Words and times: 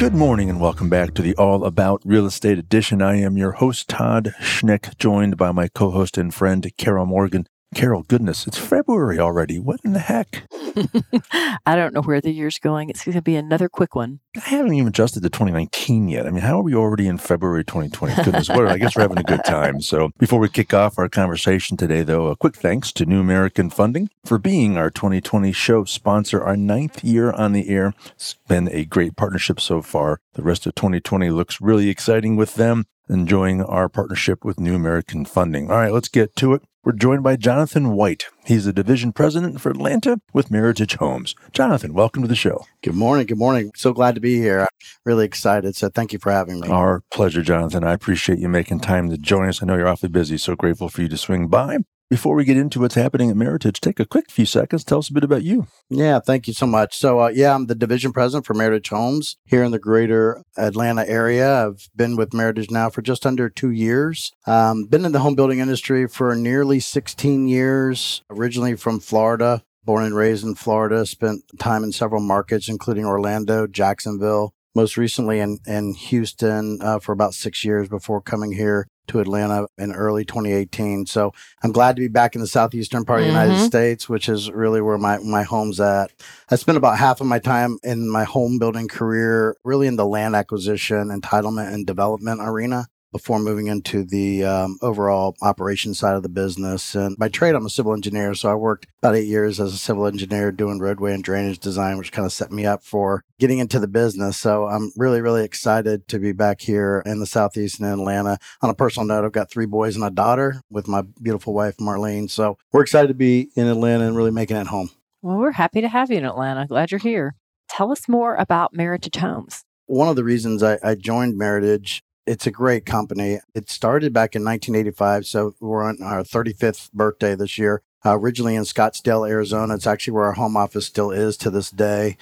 Good 0.00 0.14
morning 0.14 0.48
and 0.48 0.58
welcome 0.58 0.88
back 0.88 1.12
to 1.12 1.20
the 1.20 1.36
All 1.36 1.62
About 1.62 2.00
Real 2.06 2.24
Estate 2.24 2.58
Edition. 2.58 3.02
I 3.02 3.16
am 3.16 3.36
your 3.36 3.52
host, 3.52 3.86
Todd 3.86 4.32
Schnick, 4.40 4.96
joined 4.96 5.36
by 5.36 5.52
my 5.52 5.68
co 5.68 5.90
host 5.90 6.16
and 6.16 6.32
friend, 6.32 6.66
Carol 6.78 7.04
Morgan. 7.04 7.46
Carol, 7.72 8.02
goodness, 8.02 8.48
it's 8.48 8.58
February 8.58 9.20
already. 9.20 9.60
What 9.60 9.80
in 9.84 9.92
the 9.92 10.00
heck? 10.00 10.42
I 11.66 11.76
don't 11.76 11.94
know 11.94 12.02
where 12.02 12.20
the 12.20 12.32
year's 12.32 12.58
going. 12.58 12.90
It's 12.90 13.04
going 13.04 13.14
to 13.14 13.22
be 13.22 13.36
another 13.36 13.68
quick 13.68 13.94
one. 13.94 14.18
I 14.36 14.40
haven't 14.40 14.74
even 14.74 14.88
adjusted 14.88 15.22
to 15.22 15.30
2019 15.30 16.08
yet. 16.08 16.26
I 16.26 16.30
mean, 16.30 16.42
how 16.42 16.58
are 16.58 16.64
we 16.64 16.74
already 16.74 17.06
in 17.06 17.16
February 17.18 17.64
2020? 17.64 18.24
Goodness, 18.24 18.48
what? 18.48 18.66
I 18.66 18.76
guess 18.76 18.96
we're 18.96 19.02
having 19.02 19.18
a 19.18 19.22
good 19.22 19.44
time. 19.44 19.80
So, 19.80 20.10
before 20.18 20.40
we 20.40 20.48
kick 20.48 20.74
off 20.74 20.98
our 20.98 21.08
conversation 21.08 21.76
today, 21.76 22.02
though, 22.02 22.26
a 22.26 22.36
quick 22.36 22.56
thanks 22.56 22.90
to 22.92 23.06
New 23.06 23.20
American 23.20 23.70
Funding 23.70 24.10
for 24.24 24.38
being 24.38 24.76
our 24.76 24.90
2020 24.90 25.52
show 25.52 25.84
sponsor, 25.84 26.42
our 26.42 26.56
ninth 26.56 27.04
year 27.04 27.30
on 27.30 27.52
the 27.52 27.68
air. 27.68 27.94
It's 28.16 28.34
been 28.48 28.68
a 28.72 28.84
great 28.84 29.14
partnership 29.16 29.60
so 29.60 29.80
far. 29.80 30.20
The 30.34 30.42
rest 30.42 30.66
of 30.66 30.74
2020 30.74 31.30
looks 31.30 31.60
really 31.60 31.88
exciting 31.88 32.34
with 32.34 32.56
them 32.56 32.86
enjoying 33.08 33.62
our 33.62 33.88
partnership 33.88 34.44
with 34.44 34.60
New 34.60 34.74
American 34.74 35.24
Funding. 35.24 35.70
All 35.70 35.76
right, 35.76 35.92
let's 35.92 36.08
get 36.08 36.36
to 36.36 36.54
it. 36.54 36.62
We're 36.82 36.92
joined 36.92 37.22
by 37.22 37.36
Jonathan 37.36 37.92
White. 37.92 38.28
He's 38.46 38.64
the 38.64 38.72
division 38.72 39.12
president 39.12 39.60
for 39.60 39.68
Atlanta 39.68 40.18
with 40.32 40.48
Meritage 40.48 40.96
Homes. 40.96 41.34
Jonathan, 41.52 41.92
welcome 41.92 42.22
to 42.22 42.28
the 42.28 42.34
show. 42.34 42.64
Good 42.82 42.94
morning. 42.94 43.26
Good 43.26 43.36
morning. 43.36 43.70
So 43.76 43.92
glad 43.92 44.14
to 44.14 44.20
be 44.22 44.36
here. 44.36 44.60
I'm 44.60 44.66
really 45.04 45.26
excited. 45.26 45.76
So 45.76 45.90
thank 45.90 46.14
you 46.14 46.18
for 46.18 46.32
having 46.32 46.58
me. 46.58 46.68
Our 46.68 47.02
pleasure, 47.12 47.42
Jonathan. 47.42 47.84
I 47.84 47.92
appreciate 47.92 48.38
you 48.38 48.48
making 48.48 48.80
time 48.80 49.10
to 49.10 49.18
join 49.18 49.50
us. 49.50 49.62
I 49.62 49.66
know 49.66 49.76
you're 49.76 49.88
awfully 49.88 50.08
busy, 50.08 50.38
so 50.38 50.56
grateful 50.56 50.88
for 50.88 51.02
you 51.02 51.08
to 51.08 51.18
swing 51.18 51.48
by. 51.48 51.80
Before 52.10 52.34
we 52.34 52.44
get 52.44 52.56
into 52.56 52.80
what's 52.80 52.96
happening 52.96 53.30
at 53.30 53.36
Meritage, 53.36 53.78
take 53.78 54.00
a 54.00 54.04
quick 54.04 54.32
few 54.32 54.44
seconds. 54.44 54.82
Tell 54.82 54.98
us 54.98 55.08
a 55.08 55.12
bit 55.12 55.22
about 55.22 55.44
you. 55.44 55.68
Yeah, 55.88 56.18
thank 56.18 56.48
you 56.48 56.52
so 56.52 56.66
much. 56.66 56.98
So, 56.98 57.20
uh, 57.20 57.28
yeah, 57.28 57.54
I'm 57.54 57.66
the 57.66 57.76
division 57.76 58.12
president 58.12 58.46
for 58.46 58.54
Meritage 58.54 58.88
Homes 58.88 59.36
here 59.44 59.62
in 59.62 59.70
the 59.70 59.78
greater 59.78 60.42
Atlanta 60.58 61.06
area. 61.06 61.68
I've 61.68 61.88
been 61.94 62.16
with 62.16 62.30
Meritage 62.30 62.68
now 62.68 62.90
for 62.90 63.00
just 63.00 63.24
under 63.24 63.48
two 63.48 63.70
years. 63.70 64.32
Um, 64.44 64.86
been 64.86 65.04
in 65.04 65.12
the 65.12 65.20
home 65.20 65.36
building 65.36 65.60
industry 65.60 66.08
for 66.08 66.34
nearly 66.34 66.80
16 66.80 67.46
years, 67.46 68.22
originally 68.28 68.74
from 68.74 68.98
Florida. 68.98 69.62
Born 69.84 70.04
and 70.04 70.14
raised 70.14 70.44
in 70.44 70.56
Florida, 70.56 71.06
spent 71.06 71.44
time 71.60 71.84
in 71.84 71.92
several 71.92 72.20
markets, 72.20 72.68
including 72.68 73.06
Orlando, 73.06 73.66
Jacksonville, 73.68 74.52
most 74.74 74.96
recently 74.96 75.40
in, 75.40 75.58
in 75.66 75.94
Houston 75.94 76.78
uh, 76.82 76.98
for 76.98 77.12
about 77.12 77.34
six 77.34 77.64
years 77.64 77.88
before 77.88 78.20
coming 78.20 78.52
here 78.52 78.86
to 79.08 79.20
Atlanta 79.20 79.66
in 79.76 79.92
early 79.92 80.24
2018. 80.24 81.06
So 81.06 81.32
I'm 81.62 81.72
glad 81.72 81.96
to 81.96 82.00
be 82.00 82.08
back 82.08 82.34
in 82.34 82.40
the 82.40 82.46
southeastern 82.46 83.04
part 83.04 83.20
of 83.20 83.26
the 83.26 83.32
United 83.32 83.58
States, 83.64 84.08
which 84.08 84.28
is 84.28 84.50
really 84.50 84.80
where 84.80 84.98
my, 84.98 85.18
my 85.18 85.42
home's 85.42 85.80
at. 85.80 86.12
I 86.48 86.56
spent 86.56 86.78
about 86.78 86.98
half 86.98 87.20
of 87.20 87.26
my 87.26 87.40
time 87.40 87.78
in 87.82 88.08
my 88.08 88.24
home 88.24 88.58
building 88.58 88.86
career 88.86 89.56
really 89.64 89.88
in 89.88 89.96
the 89.96 90.06
land 90.06 90.36
acquisition, 90.36 91.08
entitlement, 91.08 91.72
and 91.74 91.86
development 91.86 92.40
arena 92.42 92.86
before 93.12 93.38
moving 93.38 93.66
into 93.66 94.04
the 94.04 94.44
um, 94.44 94.78
overall 94.82 95.36
operation 95.42 95.94
side 95.94 96.14
of 96.14 96.22
the 96.22 96.28
business. 96.28 96.94
And 96.94 97.16
by 97.18 97.28
trade, 97.28 97.54
I'm 97.54 97.66
a 97.66 97.70
civil 97.70 97.92
engineer. 97.92 98.34
So 98.34 98.50
I 98.50 98.54
worked 98.54 98.86
about 99.02 99.16
eight 99.16 99.26
years 99.26 99.60
as 99.60 99.72
a 99.72 99.78
civil 99.78 100.06
engineer 100.06 100.52
doing 100.52 100.78
roadway 100.78 101.12
and 101.12 101.24
drainage 101.24 101.58
design, 101.58 101.98
which 101.98 102.12
kind 102.12 102.26
of 102.26 102.32
set 102.32 102.52
me 102.52 102.66
up 102.66 102.84
for 102.84 103.24
getting 103.38 103.58
into 103.58 103.78
the 103.78 103.88
business. 103.88 104.36
So 104.36 104.66
I'm 104.66 104.92
really, 104.96 105.20
really 105.20 105.44
excited 105.44 106.08
to 106.08 106.18
be 106.18 106.32
back 106.32 106.60
here 106.60 107.02
in 107.06 107.20
the 107.20 107.26
Southeast 107.26 107.80
in 107.80 107.86
Atlanta. 107.86 108.38
On 108.62 108.70
a 108.70 108.74
personal 108.74 109.06
note, 109.06 109.24
I've 109.24 109.32
got 109.32 109.50
three 109.50 109.66
boys 109.66 109.96
and 109.96 110.04
a 110.04 110.10
daughter 110.10 110.62
with 110.70 110.86
my 110.86 111.02
beautiful 111.22 111.54
wife, 111.54 111.76
Marlene. 111.78 112.30
So 112.30 112.58
we're 112.72 112.82
excited 112.82 113.08
to 113.08 113.14
be 113.14 113.50
in 113.56 113.66
Atlanta 113.66 114.06
and 114.06 114.16
really 114.16 114.30
making 114.30 114.56
it 114.56 114.68
home. 114.68 114.90
Well, 115.22 115.36
we're 115.36 115.52
happy 115.52 115.80
to 115.80 115.88
have 115.88 116.10
you 116.10 116.18
in 116.18 116.24
Atlanta. 116.24 116.66
Glad 116.66 116.90
you're 116.90 116.98
here. 116.98 117.34
Tell 117.68 117.92
us 117.92 118.08
more 118.08 118.34
about 118.36 118.74
Meritage 118.74 119.16
Homes. 119.16 119.64
One 119.86 120.08
of 120.08 120.16
the 120.16 120.24
reasons 120.24 120.62
I, 120.62 120.78
I 120.82 120.94
joined 120.94 121.38
Meritage 121.38 122.00
it's 122.30 122.46
a 122.46 122.50
great 122.52 122.86
company. 122.86 123.40
It 123.56 123.68
started 123.68 124.12
back 124.12 124.36
in 124.36 124.44
1985, 124.44 125.26
so 125.26 125.56
we're 125.58 125.82
on 125.82 126.00
our 126.00 126.22
35th 126.22 126.92
birthday 126.92 127.34
this 127.34 127.58
year. 127.58 127.82
Uh, 128.06 128.16
originally 128.16 128.54
in 128.54 128.62
Scottsdale, 128.62 129.28
Arizona. 129.28 129.74
It's 129.74 129.86
actually 129.86 130.12
where 130.12 130.26
our 130.26 130.34
home 130.34 130.56
office 130.56 130.86
still 130.86 131.10
is 131.10 131.36
to 131.38 131.50
this 131.50 131.70
day. 131.70 132.16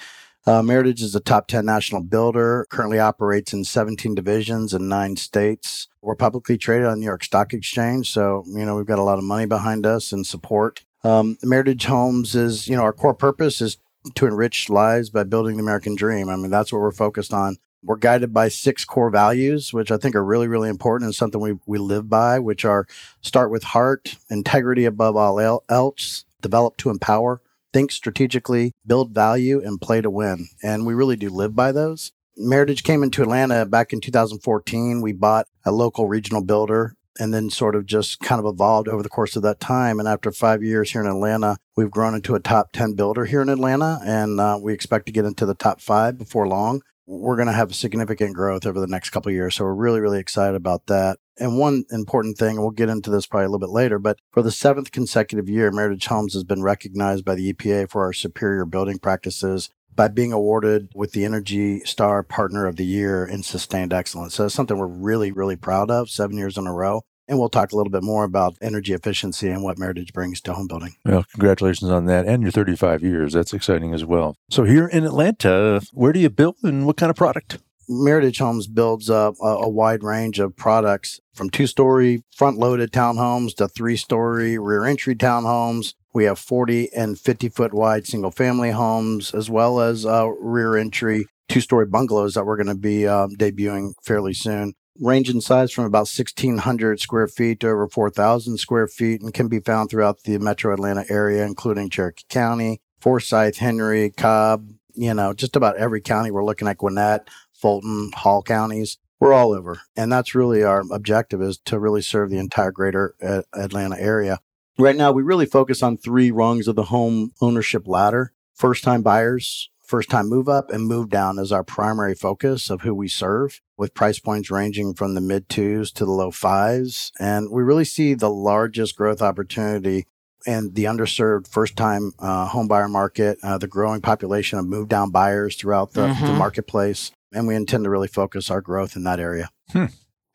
Uh, 0.47 0.63
Meritage 0.63 1.01
is 1.01 1.13
a 1.13 1.19
top 1.19 1.47
10 1.47 1.63
national 1.63 2.01
builder, 2.01 2.65
currently 2.71 2.97
operates 2.97 3.53
in 3.53 3.63
17 3.63 4.15
divisions 4.15 4.73
in 4.73 4.89
nine 4.89 5.15
states. 5.15 5.87
We're 6.01 6.15
publicly 6.15 6.57
traded 6.57 6.87
on 6.87 6.99
New 6.99 7.05
York 7.05 7.23
Stock 7.23 7.53
Exchange, 7.53 8.09
so, 8.11 8.43
you 8.47 8.65
know, 8.65 8.75
we've 8.75 8.87
got 8.87 8.97
a 8.97 9.03
lot 9.03 9.19
of 9.19 9.23
money 9.23 9.45
behind 9.45 9.85
us 9.85 10.11
and 10.11 10.25
support. 10.25 10.85
Um, 11.03 11.37
Meritage 11.43 11.85
Homes 11.85 12.33
is, 12.33 12.67
you 12.67 12.75
know, 12.75 12.81
our 12.81 12.93
core 12.93 13.13
purpose 13.13 13.61
is 13.61 13.77
to 14.15 14.25
enrich 14.25 14.71
lives 14.71 15.11
by 15.11 15.23
building 15.23 15.57
the 15.57 15.63
American 15.63 15.95
dream. 15.95 16.29
I 16.29 16.35
mean, 16.35 16.49
that's 16.49 16.73
what 16.73 16.81
we're 16.81 16.91
focused 16.91 17.31
on. 17.31 17.57
We're 17.83 17.95
guided 17.95 18.33
by 18.33 18.49
six 18.49 18.83
core 18.83 19.09
values, 19.09 19.73
which 19.73 19.91
I 19.91 19.97
think 19.97 20.15
are 20.15 20.23
really, 20.23 20.47
really 20.47 20.69
important 20.69 21.07
and 21.07 21.15
something 21.15 21.39
we, 21.39 21.53
we 21.65 21.77
live 21.77 22.09
by, 22.09 22.39
which 22.39 22.65
are 22.65 22.85
start 23.21 23.51
with 23.51 23.63
heart, 23.63 24.15
integrity 24.29 24.85
above 24.85 25.15
all 25.15 25.63
else, 25.69 26.25
develop 26.41 26.75
to 26.77 26.89
empower, 26.89 27.41
think 27.71 27.91
strategically, 27.91 28.73
build 28.85 29.13
value, 29.13 29.61
and 29.63 29.79
play 29.79 30.01
to 30.01 30.09
win. 30.09 30.49
And 30.61 30.85
we 30.85 30.93
really 30.93 31.15
do 31.15 31.29
live 31.29 31.55
by 31.55 31.71
those. 31.71 32.11
Meritage 32.37 32.83
came 32.83 33.03
into 33.03 33.21
Atlanta 33.21 33.65
back 33.65 33.93
in 33.93 34.01
2014. 34.01 35.01
We 35.01 35.13
bought 35.13 35.47
a 35.65 35.71
local 35.71 36.07
regional 36.07 36.43
builder 36.43 36.95
and 37.19 37.33
then 37.33 37.49
sort 37.49 37.75
of 37.75 37.85
just 37.85 38.19
kind 38.21 38.39
of 38.39 38.45
evolved 38.45 38.87
over 38.87 39.03
the 39.03 39.09
course 39.09 39.35
of 39.35 39.43
that 39.43 39.59
time. 39.59 39.99
And 39.99 40.07
after 40.07 40.31
five 40.31 40.63
years 40.63 40.91
here 40.91 41.01
in 41.01 41.07
Atlanta, 41.07 41.57
we've 41.75 41.91
grown 41.91 42.15
into 42.15 42.35
a 42.35 42.39
top 42.39 42.71
10 42.71 42.93
builder 42.93 43.25
here 43.25 43.41
in 43.41 43.49
Atlanta, 43.49 43.99
and 44.05 44.39
uh, 44.39 44.57
we 44.61 44.73
expect 44.73 45.05
to 45.07 45.11
get 45.11 45.25
into 45.25 45.45
the 45.45 45.53
top 45.53 45.81
five 45.81 46.17
before 46.17 46.47
long 46.47 46.81
we're 47.09 47.35
going 47.35 47.47
to 47.47 47.53
have 47.53 47.73
significant 47.73 48.35
growth 48.35 48.67
over 48.67 48.79
the 48.79 48.85
next 48.85 49.09
couple 49.09 49.31
years. 49.31 49.55
So 49.55 49.63
we're 49.63 49.73
really, 49.73 49.99
really 49.99 50.19
excited 50.19 50.55
about 50.55 50.85
that. 50.85 51.17
And 51.39 51.57
one 51.57 51.85
important 51.89 52.37
thing, 52.37 52.51
and 52.51 52.59
we'll 52.59 52.69
get 52.69 52.89
into 52.89 53.09
this 53.09 53.25
probably 53.25 53.45
a 53.45 53.49
little 53.49 53.59
bit 53.59 53.73
later, 53.73 53.97
but 53.97 54.19
for 54.31 54.43
the 54.43 54.51
seventh 54.51 54.91
consecutive 54.91 55.49
year, 55.49 55.71
Meritage 55.71 56.05
Homes 56.05 56.35
has 56.35 56.43
been 56.43 56.61
recognized 56.61 57.25
by 57.25 57.33
the 57.33 57.51
EPA 57.51 57.89
for 57.89 58.03
our 58.03 58.13
superior 58.13 58.63
building 58.63 58.99
practices 58.99 59.71
by 59.95 60.07
being 60.07 60.31
awarded 60.31 60.89
with 60.93 61.13
the 61.13 61.25
Energy 61.25 61.79
Star 61.79 62.21
Partner 62.21 62.67
of 62.67 62.75
the 62.75 62.85
Year 62.85 63.25
in 63.25 63.41
Sustained 63.41 63.91
Excellence. 63.91 64.35
So 64.35 64.45
it's 64.45 64.53
something 64.53 64.77
we're 64.77 64.85
really, 64.85 65.31
really 65.31 65.55
proud 65.55 65.89
of 65.89 66.11
seven 66.11 66.37
years 66.37 66.59
in 66.59 66.67
a 66.67 66.73
row. 66.73 67.01
And 67.29 67.37
we'll 67.37 67.49
talk 67.49 67.71
a 67.71 67.75
little 67.75 67.91
bit 67.91 68.01
more 68.01 68.23
about 68.23 68.57
energy 68.59 68.91
efficiency 68.91 69.49
and 69.49 69.63
what 69.63 69.77
Meritage 69.77 70.11
brings 70.13 70.41
to 70.41 70.53
home 70.53 70.67
building. 70.67 70.95
Well, 71.05 71.23
congratulations 71.31 71.91
on 71.91 72.05
that 72.07 72.25
and 72.25 72.41
your 72.41 72.51
35 72.51 73.03
years. 73.03 73.33
That's 73.33 73.53
exciting 73.53 73.93
as 73.93 74.03
well. 74.03 74.35
So, 74.49 74.63
here 74.63 74.87
in 74.87 75.05
Atlanta, 75.05 75.81
where 75.93 76.11
do 76.11 76.19
you 76.19 76.31
build 76.31 76.55
and 76.63 76.87
what 76.87 76.97
kind 76.97 77.11
of 77.11 77.15
product? 77.15 77.59
Meritage 77.89 78.39
Homes 78.39 78.67
builds 78.67 79.09
a, 79.09 79.33
a 79.41 79.67
wide 79.67 80.03
range 80.03 80.39
of 80.39 80.55
products 80.55 81.19
from 81.33 81.49
two 81.49 81.65
story 81.65 82.23
front 82.35 82.57
loaded 82.57 82.91
townhomes 82.91 83.55
to 83.55 83.67
three 83.67 83.95
story 83.95 84.59
rear 84.59 84.85
entry 84.85 85.15
townhomes. 85.15 85.93
We 86.13 86.25
have 86.25 86.37
40 86.37 86.93
and 86.93 87.17
50 87.17 87.49
foot 87.49 87.73
wide 87.73 88.05
single 88.05 88.31
family 88.31 88.71
homes, 88.71 89.33
as 89.33 89.49
well 89.49 89.79
as 89.79 90.05
uh, 90.05 90.27
rear 90.39 90.75
entry 90.75 91.25
two 91.47 91.61
story 91.61 91.87
bungalows 91.87 92.35
that 92.35 92.45
we're 92.45 92.57
going 92.57 92.67
to 92.67 92.75
be 92.75 93.07
um, 93.07 93.31
debuting 93.35 93.93
fairly 94.03 94.33
soon 94.33 94.73
range 94.97 95.29
in 95.29 95.41
size 95.41 95.71
from 95.71 95.85
about 95.85 96.09
1,600 96.09 96.99
square 96.99 97.27
feet 97.27 97.59
to 97.61 97.67
over 97.67 97.87
4,000 97.87 98.57
square 98.57 98.87
feet 98.87 99.21
and 99.21 99.33
can 99.33 99.47
be 99.47 99.59
found 99.59 99.89
throughout 99.89 100.23
the 100.23 100.37
metro 100.37 100.73
Atlanta 100.73 101.05
area, 101.09 101.45
including 101.45 101.89
Cherokee 101.89 102.23
County, 102.29 102.81
Forsyth, 102.99 103.57
Henry, 103.57 104.09
Cobb, 104.09 104.69
you 104.93 105.13
know, 105.13 105.33
just 105.33 105.55
about 105.55 105.77
every 105.77 106.01
county. 106.01 106.31
We're 106.31 106.43
looking 106.43 106.67
at 106.67 106.77
Gwinnett, 106.77 107.29
Fulton, 107.53 108.11
Hall 108.15 108.41
counties. 108.41 108.97
We're 109.19 109.33
all 109.33 109.53
over. 109.53 109.81
And 109.95 110.11
that's 110.11 110.35
really 110.35 110.63
our 110.63 110.83
objective 110.91 111.41
is 111.41 111.57
to 111.65 111.79
really 111.79 112.01
serve 112.01 112.29
the 112.29 112.37
entire 112.37 112.71
greater 112.71 113.15
uh, 113.21 113.41
Atlanta 113.53 113.99
area. 113.99 114.39
Right 114.77 114.95
now, 114.95 115.11
we 115.11 115.23
really 115.23 115.45
focus 115.45 115.83
on 115.83 115.97
three 115.97 116.31
rungs 116.31 116.67
of 116.67 116.75
the 116.75 116.83
home 116.83 117.33
ownership 117.41 117.85
ladder. 117.85 118.31
First 118.55 118.83
time 118.83 119.01
buyers, 119.01 119.69
first 119.89 120.09
time 120.09 120.29
move 120.29 120.47
up 120.47 120.69
and 120.69 120.85
move 120.85 121.09
down 121.09 121.39
is 121.39 121.51
our 121.51 121.63
primary 121.63 122.13
focus 122.13 122.69
of 122.69 122.81
who 122.81 122.93
we 122.93 123.07
serve 123.07 123.59
with 123.75 123.95
price 123.95 124.19
points 124.19 124.51
ranging 124.51 124.93
from 124.93 125.15
the 125.15 125.21
mid 125.21 125.49
twos 125.49 125.91
to 125.91 126.05
the 126.05 126.11
low 126.11 126.29
fives. 126.29 127.11
And 127.19 127.49
we 127.51 127.63
really 127.63 127.85
see 127.85 128.13
the 128.13 128.29
largest 128.29 128.95
growth 128.95 129.21
opportunity 129.21 130.05
in 130.45 130.73
the 130.73 130.83
underserved 130.83 131.47
first 131.47 131.75
time 131.75 132.11
uh, 132.19 132.45
home 132.45 132.67
buyer 132.67 132.87
market, 132.87 133.39
uh, 133.41 133.57
the 133.57 133.67
growing 133.67 133.99
population 133.99 134.59
of 134.59 134.67
move 134.67 134.87
down 134.87 135.09
buyers 135.09 135.55
throughout 135.55 135.93
the, 135.93 136.07
mm-hmm. 136.07 136.25
the, 136.27 136.33
marketplace. 136.33 137.11
And 137.33 137.47
we 137.47 137.55
intend 137.55 137.83
to 137.83 137.89
really 137.89 138.07
focus 138.07 138.51
our 138.51 138.61
growth 138.61 138.95
in 138.95 139.03
that 139.03 139.19
area. 139.19 139.49
Hmm. 139.71 139.85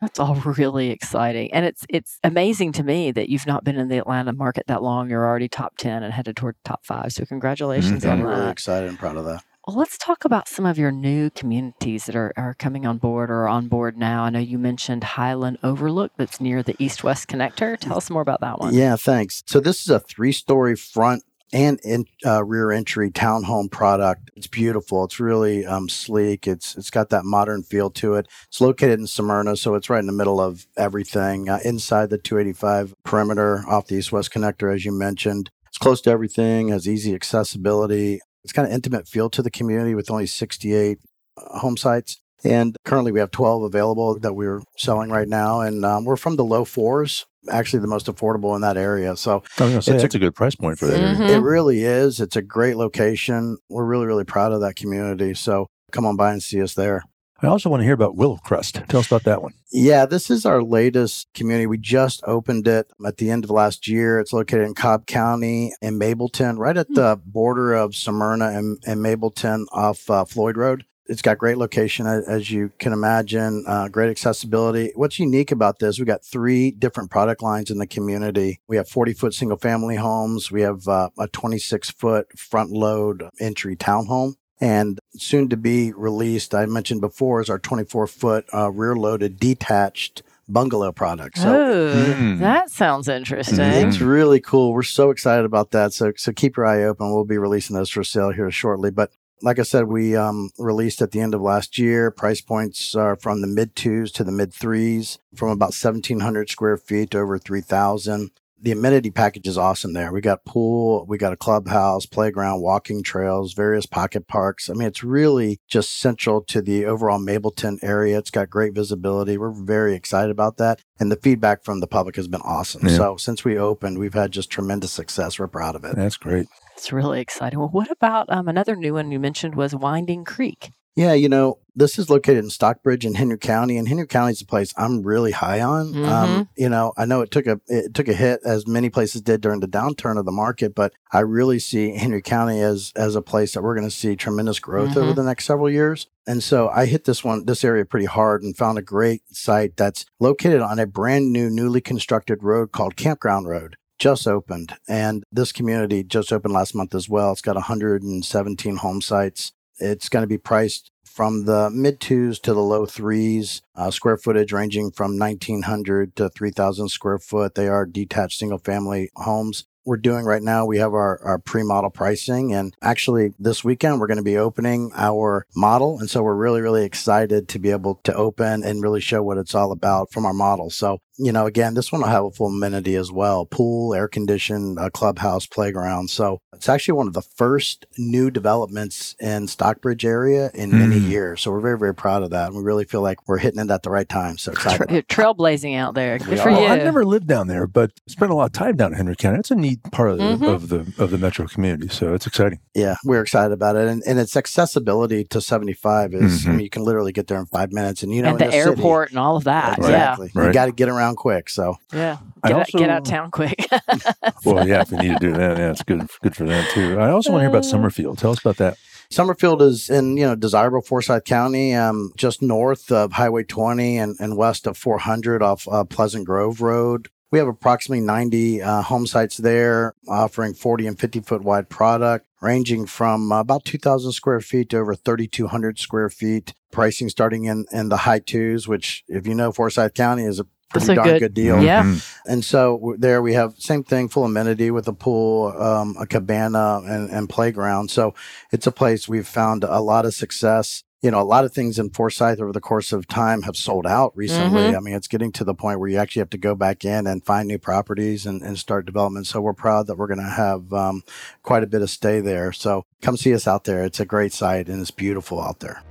That's 0.04 0.18
all 0.20 0.34
really 0.58 0.90
exciting. 0.90 1.50
And 1.54 1.64
it's 1.64 1.86
it's 1.88 2.18
amazing 2.22 2.72
to 2.72 2.82
me 2.82 3.10
that 3.12 3.30
you've 3.30 3.46
not 3.46 3.64
been 3.64 3.76
in 3.78 3.88
the 3.88 3.96
Atlanta 3.96 4.34
market 4.34 4.66
that 4.66 4.82
long. 4.82 5.08
You're 5.08 5.24
already 5.26 5.48
top 5.48 5.78
10 5.78 6.02
and 6.02 6.12
headed 6.12 6.36
toward 6.36 6.56
top 6.62 6.84
5. 6.84 7.10
So 7.12 7.24
congratulations 7.24 8.04
Mhm. 8.04 8.12
on 8.12 8.18
I'm 8.20 8.26
really 8.26 8.50
excited 8.50 8.88
and 8.90 8.98
proud 8.98 9.16
of 9.16 9.24
that. 9.24 9.42
Well, 9.66 9.76
let's 9.78 9.96
talk 9.96 10.26
about 10.26 10.46
some 10.46 10.66
of 10.66 10.76
your 10.76 10.92
new 10.92 11.30
communities 11.30 12.04
that 12.04 12.14
are, 12.14 12.34
are 12.36 12.52
coming 12.52 12.84
on 12.84 12.98
board 12.98 13.30
or 13.30 13.44
are 13.44 13.48
on 13.48 13.68
board 13.68 13.96
now. 13.96 14.24
I 14.24 14.28
know 14.28 14.38
you 14.38 14.58
mentioned 14.58 15.02
Highland 15.04 15.56
Overlook 15.62 16.12
that's 16.18 16.38
near 16.38 16.62
the 16.62 16.76
East 16.78 17.02
West 17.02 17.28
Connector. 17.28 17.78
Tell 17.78 17.96
us 17.96 18.10
more 18.10 18.20
about 18.20 18.42
that 18.42 18.60
one. 18.60 18.74
Yeah, 18.74 18.96
thanks. 18.96 19.42
So 19.46 19.60
this 19.60 19.80
is 19.80 19.88
a 19.88 20.00
three-story 20.00 20.76
front 20.76 21.22
and 21.54 21.78
in, 21.84 22.04
uh, 22.26 22.44
rear 22.44 22.72
entry 22.72 23.10
townhome 23.10 23.70
product. 23.70 24.30
It's 24.34 24.48
beautiful. 24.48 25.04
It's 25.04 25.20
really 25.20 25.64
um, 25.64 25.88
sleek. 25.88 26.48
It's 26.48 26.76
it's 26.76 26.90
got 26.90 27.10
that 27.10 27.24
modern 27.24 27.62
feel 27.62 27.90
to 27.90 28.14
it. 28.14 28.26
It's 28.48 28.60
located 28.60 28.98
in 28.98 29.06
Smyrna, 29.06 29.56
so 29.56 29.74
it's 29.76 29.88
right 29.88 30.00
in 30.00 30.06
the 30.06 30.12
middle 30.12 30.40
of 30.40 30.66
everything. 30.76 31.48
Uh, 31.48 31.60
inside 31.64 32.10
the 32.10 32.18
285 32.18 32.94
perimeter 33.04 33.64
off 33.68 33.86
the 33.86 33.94
east-west 33.94 34.32
connector, 34.32 34.74
as 34.74 34.84
you 34.84 34.90
mentioned. 34.90 35.48
It's 35.68 35.78
close 35.78 36.00
to 36.02 36.10
everything. 36.10 36.68
Has 36.68 36.88
easy 36.88 37.14
accessibility. 37.14 38.20
It's 38.42 38.52
kind 38.52 38.66
of 38.66 38.74
intimate 38.74 39.06
feel 39.06 39.30
to 39.30 39.42
the 39.42 39.50
community 39.50 39.94
with 39.94 40.10
only 40.10 40.26
68 40.26 40.98
uh, 41.36 41.58
home 41.60 41.76
sites. 41.76 42.20
And 42.42 42.76
currently, 42.84 43.12
we 43.12 43.20
have 43.20 43.30
12 43.30 43.62
available 43.62 44.18
that 44.18 44.34
we're 44.34 44.60
selling 44.76 45.10
right 45.10 45.28
now. 45.28 45.60
And 45.60 45.84
um, 45.84 46.04
we're 46.04 46.16
from 46.16 46.36
the 46.36 46.44
low 46.44 46.64
fours, 46.64 47.26
actually 47.50 47.80
the 47.80 47.86
most 47.88 48.06
affordable 48.06 48.54
in 48.54 48.60
that 48.62 48.76
area. 48.76 49.16
So 49.16 49.32
I 49.32 49.36
was 49.36 49.42
going 49.58 49.70
to 49.72 49.82
say 49.82 49.92
It's 49.94 50.02
a- 50.02 50.04
that's 50.06 50.14
a, 50.14 50.18
good 50.18 50.34
price 50.34 50.54
point 50.54 50.78
for 50.78 50.86
that. 50.86 50.98
area. 51.00 51.14
Mhm. 51.16 51.28
it 51.30 51.40
really 51.40 51.84
is. 51.84 52.20
It's 52.20 52.36
a 52.36 52.42
great 52.42 52.76
location. 52.76 53.56
We're 53.68 53.84
really, 53.84 54.06
really 54.06 54.24
proud 54.24 54.52
of 54.52 54.60
that 54.62 54.76
community. 54.76 55.34
So 55.34 55.68
come 55.92 56.06
on 56.06 56.16
by 56.16 56.32
and 56.32 56.42
see 56.42 56.60
us 56.62 56.74
there. 56.74 57.02
I 57.42 57.48
also 57.48 57.68
want 57.68 57.80
to 57.80 57.84
hear 57.84 57.92
about 57.94 58.16
Willow 58.16 58.38
Crest. 58.42 58.80
Tell 58.88 59.00
us 59.00 59.06
about 59.08 59.24
that 59.24 59.42
one. 59.42 59.52
Yeah, 59.70 60.06
this 60.06 60.30
is 60.30 60.46
our 60.46 60.62
latest 60.62 61.28
community. 61.34 61.66
We 61.66 61.76
just 61.76 62.22
opened 62.26 62.66
it 62.66 62.86
at 63.04 63.18
the 63.18 63.28
end 63.30 63.44
of 63.44 63.50
last 63.50 63.86
year. 63.86 64.18
It's 64.18 64.32
located 64.32 64.62
in 64.66 64.74
Cobb 64.74 65.06
County 65.06 65.74
in 65.82 65.98
Mableton, 65.98 66.56
right 66.58 66.76
at 66.76 66.86
the 66.94 67.20
border 67.26 67.74
of 67.74 67.94
Smyrna 67.96 68.46
and, 68.46 68.78
and 68.86 69.00
Mableton 69.04 69.64
off 69.72 70.08
uh, 70.08 70.24
Floyd 70.24 70.56
Road. 70.56 70.84
It's 71.06 71.22
got 71.22 71.36
great 71.38 71.58
location, 71.58 72.06
as 72.06 72.50
you 72.50 72.72
can 72.78 72.92
imagine, 72.92 73.64
uh, 73.66 73.88
great 73.88 74.10
accessibility. 74.10 74.90
What's 74.94 75.18
unique 75.18 75.52
about 75.52 75.78
this, 75.78 75.98
we've 75.98 76.06
got 76.06 76.24
three 76.24 76.70
different 76.70 77.10
product 77.10 77.42
lines 77.42 77.70
in 77.70 77.78
the 77.78 77.86
community. 77.86 78.60
We 78.68 78.76
have 78.76 78.88
40 78.88 79.12
foot 79.12 79.34
single 79.34 79.58
family 79.58 79.96
homes. 79.96 80.50
We 80.50 80.62
have 80.62 80.88
uh, 80.88 81.10
a 81.18 81.28
26 81.28 81.90
foot 81.90 82.38
front 82.38 82.70
load 82.70 83.28
entry 83.38 83.76
townhome. 83.76 84.34
And 84.60 84.98
soon 85.16 85.48
to 85.50 85.56
be 85.58 85.92
released, 85.92 86.54
I 86.54 86.64
mentioned 86.66 87.00
before, 87.02 87.42
is 87.42 87.50
our 87.50 87.58
24 87.58 88.06
foot 88.06 88.46
uh, 88.54 88.70
rear 88.70 88.96
loaded 88.96 89.38
detached 89.38 90.22
bungalow 90.48 90.92
product. 90.92 91.38
So 91.38 91.48
oh, 91.48 92.14
Mm. 92.14 92.38
that 92.38 92.70
sounds 92.70 93.08
interesting. 93.08 93.60
It's 93.60 94.00
really 94.00 94.40
cool. 94.40 94.72
We're 94.72 94.82
so 94.82 95.10
excited 95.10 95.44
about 95.44 95.70
that. 95.72 95.92
So 95.92 96.12
so 96.16 96.32
keep 96.32 96.56
your 96.56 96.66
eye 96.66 96.84
open. 96.84 97.12
We'll 97.12 97.24
be 97.24 97.38
releasing 97.38 97.74
those 97.76 97.90
for 97.90 98.04
sale 98.04 98.30
here 98.30 98.50
shortly. 98.50 98.90
But 98.90 99.10
like 99.42 99.58
I 99.58 99.62
said, 99.62 99.84
we 99.84 100.16
um, 100.16 100.50
released 100.58 101.02
at 101.02 101.10
the 101.10 101.20
end 101.20 101.34
of 101.34 101.40
last 101.40 101.78
year. 101.78 102.10
Price 102.10 102.40
points 102.40 102.94
are 102.94 103.16
from 103.16 103.40
the 103.40 103.46
mid 103.46 103.76
twos 103.76 104.10
to 104.12 104.24
the 104.24 104.32
mid 104.32 104.52
threes, 104.52 105.18
from 105.34 105.50
about 105.50 105.74
1,700 105.74 106.48
square 106.48 106.76
feet 106.76 107.10
to 107.10 107.18
over 107.18 107.38
3,000. 107.38 108.30
The 108.64 108.72
amenity 108.72 109.10
package 109.10 109.46
is 109.46 109.58
awesome 109.58 109.92
there. 109.92 110.10
We 110.10 110.22
got 110.22 110.46
pool, 110.46 111.04
we 111.06 111.18
got 111.18 111.34
a 111.34 111.36
clubhouse, 111.36 112.06
playground, 112.06 112.62
walking 112.62 113.02
trails, 113.02 113.52
various 113.52 113.84
pocket 113.84 114.26
parks. 114.26 114.70
I 114.70 114.72
mean, 114.72 114.88
it's 114.88 115.04
really 115.04 115.60
just 115.68 115.98
central 115.98 116.40
to 116.44 116.62
the 116.62 116.86
overall 116.86 117.18
Mableton 117.18 117.78
area. 117.82 118.16
It's 118.16 118.30
got 118.30 118.48
great 118.48 118.74
visibility. 118.74 119.36
We're 119.36 119.50
very 119.50 119.94
excited 119.94 120.30
about 120.30 120.56
that. 120.56 120.80
And 120.98 121.12
the 121.12 121.16
feedback 121.16 121.62
from 121.62 121.80
the 121.80 121.86
public 121.86 122.16
has 122.16 122.26
been 122.26 122.40
awesome. 122.40 122.88
Yeah. 122.88 122.96
So 122.96 123.16
since 123.18 123.44
we 123.44 123.58
opened, 123.58 123.98
we've 123.98 124.14
had 124.14 124.32
just 124.32 124.48
tremendous 124.48 124.92
success. 124.92 125.38
We're 125.38 125.46
proud 125.46 125.76
of 125.76 125.84
it. 125.84 125.94
That's 125.94 126.16
great. 126.16 126.46
It's 126.74 126.90
really 126.90 127.20
exciting. 127.20 127.58
Well, 127.58 127.68
what 127.68 127.90
about 127.90 128.32
um, 128.32 128.48
another 128.48 128.76
new 128.76 128.94
one 128.94 129.12
you 129.12 129.20
mentioned 129.20 129.56
was 129.56 129.74
Winding 129.74 130.24
Creek? 130.24 130.70
Yeah, 130.96 131.12
you 131.12 131.28
know, 131.28 131.58
this 131.74 131.98
is 131.98 132.08
located 132.08 132.44
in 132.44 132.50
Stockbridge 132.50 133.04
in 133.04 133.14
Henry 133.14 133.36
County, 133.36 133.76
and 133.76 133.88
Henry 133.88 134.06
County 134.06 134.30
is 134.30 134.40
a 134.42 134.46
place 134.46 134.72
I'm 134.76 135.02
really 135.02 135.32
high 135.32 135.60
on. 135.60 135.92
Mhm. 135.92 136.08
Um, 136.08 136.48
you 136.56 136.68
know, 136.68 136.92
I 136.96 137.04
know 137.04 137.20
it 137.20 137.32
took 137.32 137.48
a 137.48 137.60
it 137.66 137.94
took 137.94 138.06
a 138.06 138.12
hit 138.12 138.38
as 138.44 138.68
many 138.68 138.90
places 138.90 139.20
did 139.22 139.40
during 139.40 139.58
the 139.58 139.66
downturn 139.66 140.16
of 140.18 140.24
the 140.24 140.30
market, 140.30 140.72
but 140.72 140.92
I 141.12 141.20
really 141.20 141.58
see 141.58 141.96
Henry 141.96 142.22
County 142.22 142.60
as 142.60 142.92
as 142.94 143.16
a 143.16 143.22
place 143.22 143.54
that 143.54 143.62
we're 143.64 143.74
going 143.74 143.88
to 143.88 143.94
see 143.94 144.14
tremendous 144.14 144.60
growth 144.60 144.96
over 144.96 145.12
Mhm. 145.12 145.16
the 145.16 145.24
next 145.24 145.46
several 145.46 145.68
years. 145.68 146.06
And 146.28 146.44
so 146.44 146.68
I 146.68 146.86
hit 146.86 147.06
this 147.06 147.24
one 147.24 147.44
this 147.44 147.64
area 147.64 147.84
pretty 147.84 148.06
hard 148.06 148.44
and 148.44 148.56
found 148.56 148.78
a 148.78 148.82
great 148.82 149.22
site 149.32 149.76
that's 149.76 150.04
located 150.20 150.60
on 150.60 150.78
a 150.78 150.86
brand 150.86 151.32
new 151.32 151.50
newly 151.50 151.80
constructed 151.80 152.44
road 152.44 152.70
called 152.70 152.94
Campground 152.94 153.48
Road. 153.48 153.76
Just 153.98 154.28
opened, 154.28 154.74
and 154.88 155.24
this 155.32 155.50
community 155.50 156.04
just 156.04 156.32
opened 156.32 156.54
last 156.54 156.72
month 156.74 156.94
as 156.94 157.08
well. 157.08 157.32
It's 157.32 157.40
got 157.40 157.56
117 157.56 158.76
home 158.76 159.00
sites. 159.00 159.52
It's 159.78 160.08
going 160.08 160.22
to 160.22 160.28
be 160.28 160.38
priced 160.38 160.90
from 161.14 161.44
the 161.44 161.70
mid 161.70 162.00
twos 162.00 162.40
to 162.40 162.52
the 162.52 162.62
low 162.62 162.86
threes, 162.86 163.62
uh, 163.76 163.90
square 163.90 164.16
footage 164.16 164.52
ranging 164.52 164.90
from 164.90 165.16
1900 165.16 166.16
to 166.16 166.28
3000 166.28 166.88
square 166.88 167.18
foot. 167.18 167.54
They 167.54 167.68
are 167.68 167.86
detached 167.86 168.38
single 168.38 168.58
family 168.58 169.10
homes. 169.14 169.64
We're 169.86 169.98
doing 169.98 170.24
right 170.24 170.42
now, 170.42 170.64
we 170.64 170.78
have 170.78 170.94
our, 170.94 171.22
our 171.22 171.38
pre 171.38 171.62
model 171.62 171.90
pricing. 171.90 172.54
And 172.54 172.74
actually, 172.82 173.34
this 173.38 173.62
weekend, 173.62 174.00
we're 174.00 174.06
going 174.06 174.16
to 174.16 174.22
be 174.22 174.38
opening 174.38 174.90
our 174.94 175.46
model. 175.54 176.00
And 176.00 176.08
so 176.08 176.22
we're 176.22 176.34
really, 176.34 176.62
really 176.62 176.84
excited 176.84 177.48
to 177.48 177.58
be 177.58 177.70
able 177.70 178.00
to 178.04 178.14
open 178.14 178.64
and 178.64 178.82
really 178.82 179.02
show 179.02 179.22
what 179.22 179.36
it's 179.36 179.54
all 179.54 179.72
about 179.72 180.10
from 180.10 180.24
our 180.24 180.32
model. 180.32 180.70
So, 180.70 181.00
you 181.18 181.32
know, 181.32 181.44
again, 181.44 181.74
this 181.74 181.92
one 181.92 182.00
will 182.00 182.08
have 182.08 182.24
a 182.24 182.30
full 182.30 182.46
amenity 182.46 182.96
as 182.96 183.12
well 183.12 183.44
pool, 183.44 183.94
air 183.94 184.08
conditioned, 184.08 184.78
clubhouse, 184.94 185.46
playground. 185.46 186.08
So 186.08 186.38
it's 186.54 186.68
actually 186.68 186.94
one 186.94 187.06
of 187.06 187.12
the 187.14 187.22
first 187.22 187.86
new 187.98 188.30
developments 188.30 189.14
in 189.20 189.46
Stockbridge 189.48 190.04
area 190.04 190.50
in 190.54 190.70
many 190.70 190.98
Mm. 191.00 191.08
years. 191.08 191.40
So 191.42 191.50
we're 191.50 191.60
very, 191.60 191.78
very 191.78 191.94
proud 191.94 192.22
of 192.22 192.30
that. 192.30 192.48
And 192.48 192.56
we 192.56 192.62
really 192.62 192.84
feel 192.84 193.00
like 193.02 193.26
we're 193.28 193.38
hitting 193.38 193.60
it 193.60 193.70
at 193.70 193.82
the 193.82 193.90
right 193.90 194.08
time. 194.08 194.38
So 194.38 194.52
excited. 194.52 194.78
Tra- 194.86 194.92
you're 194.92 195.02
trailblazing 195.02 195.76
out 195.76 195.94
there. 195.94 196.18
Good 196.18 196.28
We 196.28 196.36
for 196.36 196.48
are. 196.48 196.50
you. 196.50 196.56
Well, 196.58 196.72
I've 196.72 196.84
never 196.84 197.04
lived 197.04 197.26
down 197.26 197.48
there, 197.48 197.66
but 197.66 197.90
spent 198.08 198.30
a 198.30 198.34
lot 198.34 198.46
of 198.46 198.52
time 198.52 198.76
down 198.76 198.92
in 198.92 198.96
Henry 198.96 199.16
County. 199.16 199.38
It's 199.38 199.50
a 199.50 199.54
neat 199.54 199.82
part 199.90 200.10
of 200.10 200.18
the, 200.18 200.24
Mhm. 200.24 200.54
of 200.54 200.68
the 200.68 200.86
of 200.98 201.10
the 201.10 201.18
metro 201.18 201.46
community, 201.46 201.88
so 201.88 202.14
it's 202.14 202.26
exciting. 202.26 202.60
Yeah, 202.74 202.96
we're 203.04 203.22
excited 203.22 203.52
about 203.52 203.76
it. 203.76 203.88
And, 203.88 204.02
and 204.06 204.18
its 204.18 204.36
accessibility 204.36 205.24
to 205.24 205.40
75 205.40 206.14
is, 206.14 206.46
I 206.46 206.50
Mhm. 206.50 206.52
mean, 206.52 206.60
you 206.60 206.70
can 206.70 206.84
literally 206.84 207.12
get 207.12 207.26
there 207.26 207.38
in 207.38 207.46
five 207.46 207.72
minutes. 207.72 208.02
And, 208.02 208.12
you 208.14 208.22
know, 208.22 208.30
and 208.30 208.40
in 208.40 208.46
the 208.48 208.52
city- 208.52 208.68
airport 208.70 209.10
and 209.10 209.18
all 209.18 209.36
of 209.36 209.44
that. 209.44 209.78
Exactly. 209.78 210.30
Right. 210.34 210.46
You 210.48 210.52
got 210.52 210.66
to 210.66 210.72
get 210.72 210.88
around 210.88 211.16
quick. 211.16 211.48
So, 211.50 211.76
Yeah. 211.92 212.04
Yeah. 212.04 212.16
I 212.42 212.48
Get, 212.48 212.58
out, 212.58 212.66
get 212.68 212.90
out 212.90 212.98
of 212.98 213.04
town 213.04 213.30
quick. 213.30 213.66
Well, 214.44 214.68
yeah, 214.68 214.82
if 214.82 214.90
you 214.90 214.98
need 214.98 215.14
to 215.14 215.18
do 215.18 215.32
that, 215.32 215.56
yeah, 215.56 215.70
it's 215.70 215.82
good 215.82 216.06
good 216.22 216.36
for 216.36 216.43
them 216.46 216.66
too. 216.70 216.98
I 216.98 217.10
also 217.10 217.30
want 217.30 217.40
to 217.40 217.44
hear 217.44 217.50
about 217.50 217.64
Summerfield. 217.64 218.18
Tell 218.18 218.30
us 218.30 218.40
about 218.40 218.56
that. 218.56 218.78
Summerfield 219.10 219.62
is 219.62 219.90
in, 219.90 220.16
you 220.16 220.24
know, 220.24 220.34
desirable 220.34 220.80
Forsyth 220.80 221.24
County, 221.24 221.74
um, 221.74 222.12
just 222.16 222.42
north 222.42 222.90
of 222.90 223.12
Highway 223.12 223.44
20 223.44 223.98
and, 223.98 224.16
and 224.18 224.36
west 224.36 224.66
of 224.66 224.76
400 224.76 225.42
off 225.42 225.68
uh, 225.68 225.84
Pleasant 225.84 226.26
Grove 226.26 226.60
Road. 226.60 227.08
We 227.30 227.38
have 227.38 227.48
approximately 227.48 228.04
90 228.04 228.62
uh, 228.62 228.82
home 228.82 229.06
sites 229.06 229.38
there, 229.38 229.94
offering 230.08 230.54
40 230.54 230.86
and 230.86 230.98
50 230.98 231.20
foot 231.20 231.42
wide 231.42 231.68
product, 231.68 232.26
ranging 232.40 232.86
from 232.86 233.32
uh, 233.32 233.40
about 233.40 233.64
2,000 233.64 234.12
square 234.12 234.40
feet 234.40 234.70
to 234.70 234.78
over 234.78 234.94
3,200 234.94 235.78
square 235.78 236.08
feet. 236.08 236.54
Pricing 236.70 237.08
starting 237.08 237.44
in, 237.44 237.66
in 237.72 237.88
the 237.88 237.98
high 237.98 238.20
twos, 238.20 238.68
which, 238.68 239.04
if 239.08 239.26
you 239.26 239.34
know 239.34 239.52
Forsyth 239.52 239.94
County, 239.94 240.24
is 240.24 240.40
a 240.40 240.46
pretty 240.74 240.86
That's 240.86 240.88
a 240.90 240.94
darn 240.94 241.08
good- 241.08 241.20
good, 241.20 241.34
deal. 241.34 241.62
Yeah. 241.62 241.82
Mhm. 241.84 242.14
And 242.26 242.44
so 242.44 242.94
there 242.98 243.22
we 243.22 243.32
have 243.34 243.54
same 243.58 243.82
thing, 243.84 244.08
full 244.08 244.24
amenity 244.24 244.70
with 244.70 244.86
a 244.88 244.92
pool, 244.92 245.52
um, 245.60 245.96
a 245.98 246.06
cabana, 246.06 246.82
and, 246.84 247.10
and 247.10 247.28
playground. 247.28 247.90
So 247.90 248.14
it's 248.52 248.66
a 248.66 248.72
place 248.72 249.08
we've 249.08 249.26
found 249.26 249.64
a 249.64 249.80
lot 249.80 250.04
of 250.04 250.14
success. 250.14 250.82
You 251.02 251.10
know, 251.10 251.20
a 251.20 251.22
lot 251.22 251.44
of 251.44 251.52
things 251.52 251.78
in 251.78 251.90
Forsyth 251.90 252.40
over 252.40 252.50
the 252.50 252.62
course 252.62 252.90
of 252.90 253.06
time 253.06 253.42
have 253.42 253.56
sold 253.56 253.86
out 253.86 254.12
recently. 254.16 254.62
Mhm. 254.72 254.76
I 254.76 254.80
mean, 254.80 254.94
it's 254.94 255.06
getting 255.06 255.32
to 255.32 255.44
the 255.44 255.52
point 255.54 255.78
where 255.78 255.90
you 255.90 255.98
actually 255.98 256.20
have 256.20 256.30
to 256.30 256.38
go 256.38 256.54
back 256.54 256.82
in 256.82 257.06
and 257.06 257.22
find 257.22 257.46
new 257.46 257.58
properties 257.58 258.24
and, 258.24 258.40
and 258.40 258.58
start 258.58 258.86
development. 258.86 259.26
So 259.26 259.42
we're 259.42 259.52
proud 259.52 259.86
that 259.88 259.98
we're 259.98 260.06
going 260.06 260.24
to 260.24 260.24
have 260.24 260.72
um, 260.72 261.02
quite 261.42 261.62
a 261.62 261.66
bit 261.66 261.82
of 261.82 261.90
stay 261.90 262.20
there. 262.20 262.52
So 262.52 262.86
come 263.02 263.18
see 263.18 263.34
us 263.34 263.46
out 263.46 263.64
there. 263.64 263.84
It's 263.84 264.00
a 264.00 264.06
great 264.06 264.32
site 264.32 264.66
and 264.70 264.80
it's 264.80 264.90
beautiful 264.90 265.42
out 265.42 265.60
there. 265.60 265.82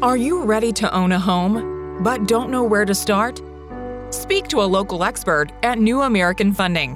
Are 0.00 0.16
you 0.16 0.44
ready 0.44 0.70
to 0.74 0.94
own 0.94 1.10
a 1.10 1.18
home, 1.18 2.04
but 2.04 2.28
don't 2.28 2.50
know 2.50 2.62
where 2.62 2.84
to 2.84 2.94
start? 2.94 3.42
Speak 4.10 4.46
to 4.46 4.60
a 4.60 4.62
local 4.62 5.02
expert 5.02 5.50
at 5.64 5.80
New 5.80 6.02
American 6.02 6.52
Funding. 6.52 6.94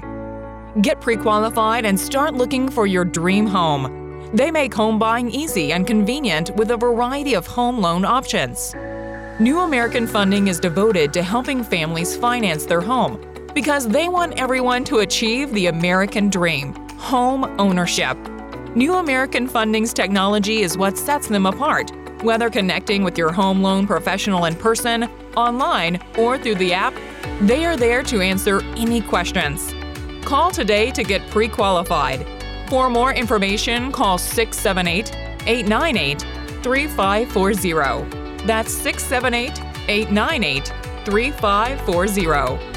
Get 0.81 1.01
pre 1.01 1.17
qualified 1.17 1.83
and 1.83 1.99
start 1.99 2.33
looking 2.33 2.69
for 2.69 2.87
your 2.87 3.03
dream 3.03 3.45
home. 3.45 4.31
They 4.33 4.51
make 4.51 4.73
home 4.73 4.99
buying 4.99 5.29
easy 5.29 5.73
and 5.73 5.85
convenient 5.85 6.55
with 6.55 6.71
a 6.71 6.77
variety 6.77 7.33
of 7.33 7.45
home 7.45 7.79
loan 7.79 8.05
options. 8.05 8.73
New 9.37 9.59
American 9.59 10.07
Funding 10.07 10.47
is 10.47 10.61
devoted 10.61 11.11
to 11.11 11.23
helping 11.23 11.61
families 11.61 12.15
finance 12.15 12.65
their 12.65 12.79
home 12.79 13.19
because 13.53 13.85
they 13.85 14.07
want 14.07 14.39
everyone 14.39 14.85
to 14.85 14.99
achieve 14.99 15.51
the 15.51 15.65
American 15.65 16.29
dream 16.29 16.73
home 16.97 17.43
ownership. 17.59 18.17
New 18.77 18.93
American 18.93 19.45
Funding's 19.45 19.93
technology 19.93 20.61
is 20.61 20.77
what 20.77 20.97
sets 20.97 21.27
them 21.27 21.45
apart 21.45 21.91
Whether 22.23 22.49
connecting 22.49 23.03
with 23.03 23.17
your 23.17 23.33
home 23.33 23.61
loan 23.61 23.85
professional 23.85 24.45
in 24.45 24.55
person, 24.55 25.09
online, 25.35 25.99
or 26.17 26.37
through 26.37 26.55
the 26.55 26.73
app, 26.73 26.93
they 27.41 27.65
are 27.65 27.75
there 27.75 28.01
to 28.03 28.21
answer 28.21 28.61
any 28.77 29.01
questions. 29.01 29.73
Call 30.23 30.49
today 30.49 30.89
to 30.91 31.03
get 31.03 31.29
pre 31.31 31.49
qualified. 31.49 32.25
For 32.69 32.89
more 32.89 33.13
information, 33.13 33.91
call 33.91 34.17
678 34.17 35.13
898 35.45 36.21
3540. 36.63 38.45
That's 38.45 38.71
678 38.71 39.61
898 39.89 40.71
3540. 41.03 42.72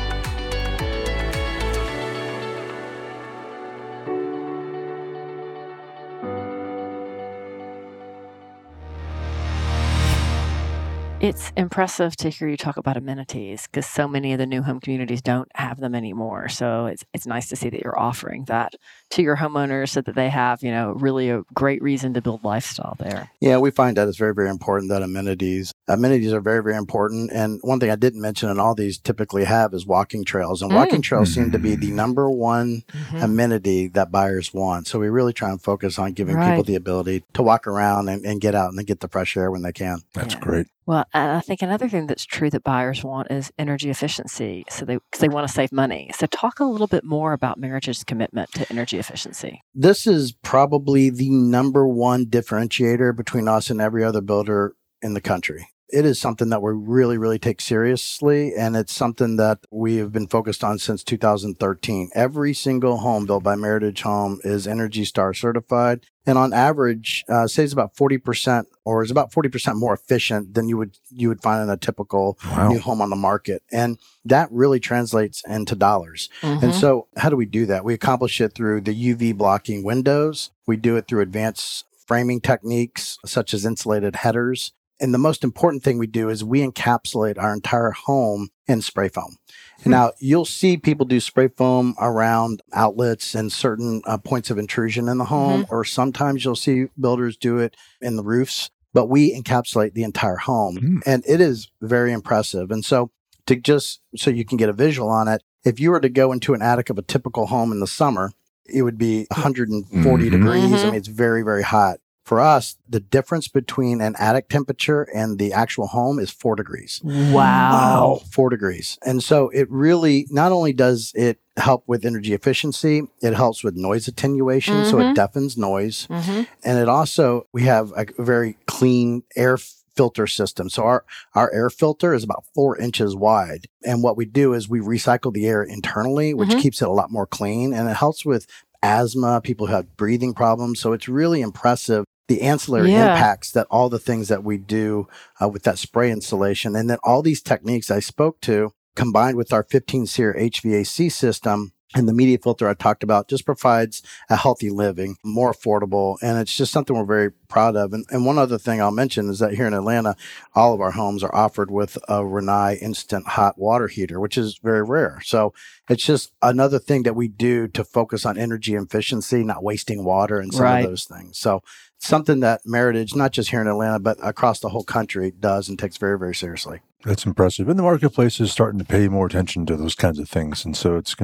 It's 11.19 11.51
impressive 11.57 12.15
to 12.17 12.29
hear 12.29 12.47
you 12.47 12.59
talk 12.59 12.77
about 12.77 12.99
amenities 12.99 13.67
because 13.67 13.87
so 13.87 14.07
many 14.07 14.35
of 14.35 14.39
the 14.39 14.45
new 14.45 14.61
home 14.63 14.81
communities 14.81 15.23
don't 15.23 15.49
have 15.55 15.81
them 15.81 15.95
anymore. 15.95 16.49
So 16.51 16.87
it's 16.87 17.05
it's 17.15 17.27
nice 17.27 17.49
to 17.49 17.57
see 17.57 17.71
that 17.71 17.81
you're 17.81 17.99
offering 17.99 18.45
that 18.45 18.75
to 19.11 19.23
your 19.23 19.37
homeowners 19.37 19.89
so 19.89 20.03
that 20.03 20.15
they 20.15 20.29
have, 20.29 20.63
you 20.63 20.71
know, 20.71 20.93
really 20.93 21.31
a 21.31 21.43
great 21.55 21.83
reason 21.83 22.13
to 22.15 22.21
build 22.21 22.45
lifestyle 22.45 22.97
there. 22.99 23.31
Yeah, 23.41 23.57
we 23.57 23.71
find 23.71 23.97
that 23.97 24.09
it's 24.09 24.19
very, 24.19 24.35
very 24.35 24.51
important 24.51 24.91
that 24.91 25.03
amenities 25.03 25.73
amenities 25.89 26.35
are 26.35 26.41
very, 26.41 26.63
very 26.63 26.77
important. 26.77 27.33
And 27.33 27.61
one 27.63 27.81
thing 27.81 27.91
I 27.91 27.97
didn't 27.97 28.21
mention 28.21 28.51
and 28.51 28.61
all 28.61 28.75
these 28.75 28.99
typically 28.99 29.45
have 29.45 29.73
is 29.73 29.87
walking 29.87 30.23
trails. 30.23 30.61
And 30.61 30.75
walking 30.75 31.01
Mm. 31.01 31.05
trails 31.05 31.33
seem 31.33 31.51
to 31.51 31.59
be 31.59 31.77
the 31.77 31.91
Mm. 31.91 31.95
number 31.95 32.31
one 32.31 32.83
Mhm. 32.93 33.23
amenity 33.23 33.89
that 33.89 34.13
buyers 34.13 34.53
want. 34.53 34.87
So 34.87 34.99
we 34.99 35.09
really 35.09 35.33
try 35.33 35.49
and 35.51 35.63
focus 35.63 35.99
on 35.99 36.13
giving 36.13 36.39
people 36.39 36.63
the 36.63 36.75
ability 36.75 37.25
to 37.33 37.43
walk 37.43 37.67
around 37.67 38.09
and, 38.11 38.25
and 38.27 38.39
get 38.39 38.55
out 38.55 38.73
and 38.75 38.87
get 38.87 39.01
the 39.01 39.09
fresh 39.09 39.35
air 39.35 39.51
when 39.51 39.63
they 39.63 39.73
can. 39.73 40.01
That's 40.13 40.35
Yeah. 40.35 40.41
great. 40.41 40.67
Well, 40.87 41.05
I 41.13 41.41
think 41.41 41.63
another 41.63 41.89
thing 41.89 42.07
that's 42.07 42.25
true 42.25 42.49
that 42.51 42.63
buyers 42.63 43.03
want 43.03 43.31
is 43.31 43.51
energy 43.59 43.91
efficiency. 43.91 44.65
So 44.71 44.85
they 44.85 44.99
they 45.19 45.29
want 45.29 45.47
to 45.47 45.53
save 45.53 45.73
money. 45.73 46.11
So 46.15 46.27
talk 46.27 46.61
a 46.61 46.65
little 46.65 46.87
bit 46.87 47.05
more 47.05 47.33
about 47.33 47.61
Meritage's 47.61 48.05
commitment 48.05 48.53
to 48.53 48.71
energy 48.71 48.99
efficiency. 48.99 49.63
This 49.75 50.07
is 50.07 50.33
probably 50.33 51.11
the 51.11 51.29
number 51.31 51.89
one 51.89 52.27
differentiator 52.27 53.17
between 53.17 53.49
us 53.49 53.69
and 53.69 53.81
every 53.81 54.05
other 54.05 54.21
builder 54.21 54.77
in 55.03 55.15
the 55.15 55.21
country. 55.21 55.69
It 55.89 56.05
is 56.05 56.19
something 56.21 56.49
that 56.49 56.63
we 56.63 56.73
really, 56.73 57.17
really 57.17 57.39
take 57.39 57.61
seriously, 57.61 58.53
and 58.57 58.75
it's 58.77 58.93
something 58.93 59.37
that 59.37 59.61
we 59.71 59.97
have 59.97 60.11
been 60.13 60.27
focused 60.27 60.65
on 60.65 60.79
since 60.79 61.05
2013. 61.05 62.11
Every 62.13 62.55
single 62.55 62.97
home 62.99 63.25
built 63.25 63.45
by 63.45 63.55
Meritage 63.55 64.01
Home 64.03 64.41
is 64.43 64.67
Energy 64.67 65.05
Star 65.05 65.33
certified, 65.33 66.01
and 66.27 66.39
on 66.39 66.53
average, 66.53 67.25
uh, 67.29 67.47
saves 67.47 67.73
about 67.73 67.95
40% 67.95 68.65
or 68.85 69.05
is 69.05 69.13
about 69.13 69.31
40% 69.33 69.77
more 69.77 69.95
efficient 69.95 70.55
than 70.55 70.69
you 70.69 70.77
would 70.77 70.99
you 71.11 71.29
would 71.29 71.41
find 71.41 71.63
in 71.63 71.71
a 71.71 71.77
typical 71.77 72.37
Wow. 72.51 72.69
new 72.71 72.81
home 72.81 73.01
on 73.01 73.11
the 73.11 73.17
market, 73.17 73.63
and 73.71 73.99
that 74.25 74.49
really 74.51 74.81
translates 74.81 75.43
into 75.47 75.77
dollars. 75.77 76.29
And 76.43 76.75
so, 76.75 77.07
how 77.17 77.29
do 77.31 77.37
we 77.37 77.47
do 77.47 77.65
that? 77.67 77.85
We 77.85 77.95
accomplish 77.95 78.41
it 78.41 78.55
through 78.55 78.81
the 78.81 78.93
UV 79.15 79.33
blocking 79.37 79.85
windows. 79.85 80.51
We 80.67 80.77
do 80.77 80.97
it 80.97 81.07
through 81.07 81.21
advanced 81.21 81.85
framing 82.09 82.41
techniques 82.41 83.19
such 83.25 83.55
as 83.55 83.65
insulated 83.65 84.17
headers. 84.17 84.73
And 85.01 85.13
the 85.13 85.19
most 85.19 85.45
important 85.45 85.83
thing 85.83 85.99
we 85.99 86.07
do 86.07 86.29
is 86.31 86.43
we 86.43 86.67
encapsulate 86.67 87.39
our 87.39 87.53
entire 87.53 87.91
home 87.91 88.49
in 88.67 88.81
spray 88.81 89.09
foam. 89.09 89.37
Now, 89.85 90.13
you'll 90.19 90.47
see 90.47 90.79
people 90.79 91.05
do 91.07 91.21
spray 91.21 91.49
foam 91.49 91.95
around 92.01 92.63
outlets 92.73 93.35
and 93.35 93.53
certain 93.53 94.01
uh, 94.07 94.17
points 94.17 94.51
of 94.51 94.57
intrusion 94.59 95.07
in 95.09 95.19
the 95.19 95.27
home, 95.27 95.67
or 95.71 95.85
sometimes 95.85 96.45
you'll 96.45 96.57
see 96.57 96.87
builders 96.99 97.37
do 97.37 97.59
it 97.59 97.77
in 98.01 98.17
the 98.17 98.25
roofs, 98.25 98.71
but 98.95 99.07
we 99.07 99.39
encapsulate 99.39 99.93
the 99.93 100.03
entire 100.03 100.37
home. 100.37 100.79
Mm. 100.79 101.03
And 101.07 101.25
it 101.29 101.41
is 101.43 101.71
very 101.83 102.13
impressive. 102.13 102.71
And 102.71 102.85
so, 102.85 103.11
to 103.47 103.55
just 103.55 104.01
so 104.17 104.31
you 104.31 104.45
can 104.45 104.57
get 104.57 104.69
a 104.71 104.73
visual 104.73 105.09
on 105.11 105.29
it, 105.29 105.43
if 105.65 105.79
you 105.79 105.91
were 105.91 106.01
to 106.01 106.09
go 106.09 106.33
into 106.33 106.55
an 106.55 106.63
attic 106.63 106.89
of 106.91 106.99
a 106.99 107.03
typical 107.03 107.47
home 107.47 107.71
in 107.71 107.79
the 107.81 107.87
summer, 107.87 108.33
it 108.65 108.83
would 108.83 108.99
be 108.99 109.27
140 109.31 110.29
Mhm. 110.29 110.31
degrees. 110.33 110.65
I 110.65 110.77
Mhm. 110.79 110.85
mean, 110.87 110.95
it's 110.95 111.07
very, 111.09 111.43
very 111.43 111.63
hot. 111.63 111.99
For 112.27 112.41
us, 112.41 112.77
the 112.89 112.99
difference 112.99 113.47
between 113.47 114.01
an 114.01 114.17
attic 114.19 114.49
temperature 114.49 115.03
and 115.15 115.39
the 115.39 115.53
actual 115.53 115.87
home 115.87 116.19
is 116.19 116.29
four 116.29 116.57
degrees. 116.57 117.01
Wow. 117.05 118.19
Four 118.33 118.51
degrees. 118.51 118.99
And 119.07 119.23
so 119.23 119.49
it 119.51 119.71
really, 119.71 120.27
not 120.31 120.51
only 120.51 120.73
does 120.73 121.13
it 121.15 121.39
help 121.57 121.85
with 121.87 122.05
energy 122.05 122.33
efficiency, 122.35 123.05
it 123.23 123.35
helps 123.35 123.63
with 123.63 123.77
noise 123.77 124.09
attenuation. 124.09 124.85
So 124.85 124.97
Mhm. 124.97 125.11
it 125.13 125.15
deafens 125.15 125.57
noise. 125.57 126.09
Mm-hmm. 126.11 126.43
And 126.65 126.79
it 126.81 126.89
also, 126.89 127.47
we 127.53 127.63
have 127.63 127.93
a 127.97 128.07
very 128.19 128.57
clean 128.67 129.23
air 129.37 129.57
filter 129.95 130.27
system. 130.27 130.69
So 130.69 130.83
our, 130.83 131.05
our 131.37 131.49
air 131.55 131.71
filter 131.71 132.13
is 132.13 132.25
about 132.25 132.45
four 132.57 132.77
inches 132.77 133.15
wide. 133.15 133.69
And 133.85 134.03
what 134.03 134.17
we 134.17 134.25
do 134.27 134.53
is 134.53 134.69
we 134.69 134.81
recycle 134.81 135.33
the 135.33 135.47
air 135.47 135.63
internally, 135.63 136.35
which 136.35 136.51
Mhm. 136.51 136.59
keeps 136.61 136.83
it 136.83 136.89
a 136.89 136.93
lot 136.93 137.13
more 137.13 137.27
clean. 137.27 137.73
And 137.73 137.89
it 137.89 137.97
helps 137.97 138.27
with 138.27 138.49
asthma, 138.83 139.41
people 139.43 139.69
who 139.69 139.75
have 139.75 139.97
breathing 139.97 140.35
problems. 140.35 140.81
So 140.81 140.93
it's 140.93 141.09
really 141.09 141.41
impressive 141.41 142.05
the 142.29 142.43
ancillary 142.43 142.93
Yeah. 142.93 143.13
impacts 143.13 143.51
that 143.53 143.67
all 143.71 143.89
the 143.89 143.99
things 143.99 144.29
that 144.29 144.43
we 144.45 144.59
do 144.59 145.09
uh, 145.41 145.49
with 145.49 145.63
that 145.65 145.79
spray 145.79 146.11
installation 146.11 146.75
and 146.77 146.91
then 146.91 146.99
all 147.05 147.23
these 147.23 147.43
techniques 147.43 147.91
I 147.91 148.01
spoke 148.01 148.41
to 148.43 148.73
combined 148.95 149.37
with 149.37 149.53
our 149.53 149.63
15 149.63 150.07
SEER 150.07 150.35
HVAC 150.35 151.13
system 151.13 151.73
and 151.95 152.09
the 152.09 152.13
media 152.13 152.37
filter 152.37 152.69
I 152.69 152.75
talked 152.75 153.05
about 153.05 153.29
just 153.29 153.47
provides 153.47 154.03
a 154.29 154.37
healthy 154.37 154.71
living, 154.71 155.17
more 155.25 155.53
affordable, 155.53 156.19
and 156.21 156.37
it's 156.37 156.55
just 156.55 156.73
something 156.73 156.97
we're 156.97 157.05
very 157.05 157.31
proud 157.49 157.77
of. 157.77 157.93
And, 157.93 158.05
and 158.11 158.27
one 158.27 158.39
other 158.39 158.59
thing 158.59 158.83
I'll 158.83 158.91
mention 158.91 159.31
is 159.31 159.39
that 159.39 159.55
here 159.55 159.69
in 159.69 159.73
Atlanta, 159.73 160.17
all 160.55 160.75
of 160.75 160.81
our 160.81 160.91
homes 160.91 161.23
are 161.23 161.35
offered 161.35 161.71
with 161.71 161.97
a 162.09 162.21
Rinnai 162.23 162.83
instant 162.83 163.29
hot 163.29 163.57
water 163.57 163.87
heater, 163.87 164.19
which 164.21 164.37
is 164.37 164.59
very 164.63 164.83
rare. 164.83 165.21
So 165.25 165.55
it's 165.89 166.05
just 166.05 166.33
another 166.43 166.81
thing 166.81 167.05
that 167.05 167.15
we 167.15 167.29
do 167.29 167.69
to 167.69 167.85
focus 167.85 168.27
on 168.27 168.37
energy 168.37 168.75
efficiency, 168.75 169.45
not 169.45 169.63
wasting 169.63 170.05
water 170.05 170.41
and 170.41 170.53
some 170.53 170.65
Right. 170.65 170.81
of 170.85 170.91
those 170.91 171.05
things. 171.05 171.39
So 171.39 171.63
something 171.99 172.41
that 172.41 172.61
Meritage, 172.67 173.15
not 173.15 173.33
just 173.33 173.51
here 173.51 173.61
in 173.61 173.69
Atlanta, 173.69 173.99
but 173.99 174.19
across 174.23 174.61
the 174.61 174.69
whole 174.69 174.85
country, 174.85 175.31
does 175.31 175.69
and 175.69 175.79
takes 175.79 175.97
very, 175.97 176.19
very 176.19 176.35
seriously. 176.35 176.81
That's 177.05 177.25
impressive. 177.25 177.69
And 177.69 177.79
the 177.79 177.85
marketplace 177.85 178.41
is 178.41 178.51
starting 178.51 178.81
to 178.81 178.85
pay 178.85 179.07
more 179.07 179.27
attention 179.27 179.65
to 179.67 179.77
those 179.77 179.95
kinds 179.95 180.19
of 180.19 180.29
things. 180.29 180.65
And 180.65 180.77
so 180.77 180.97
it's, 180.97 181.15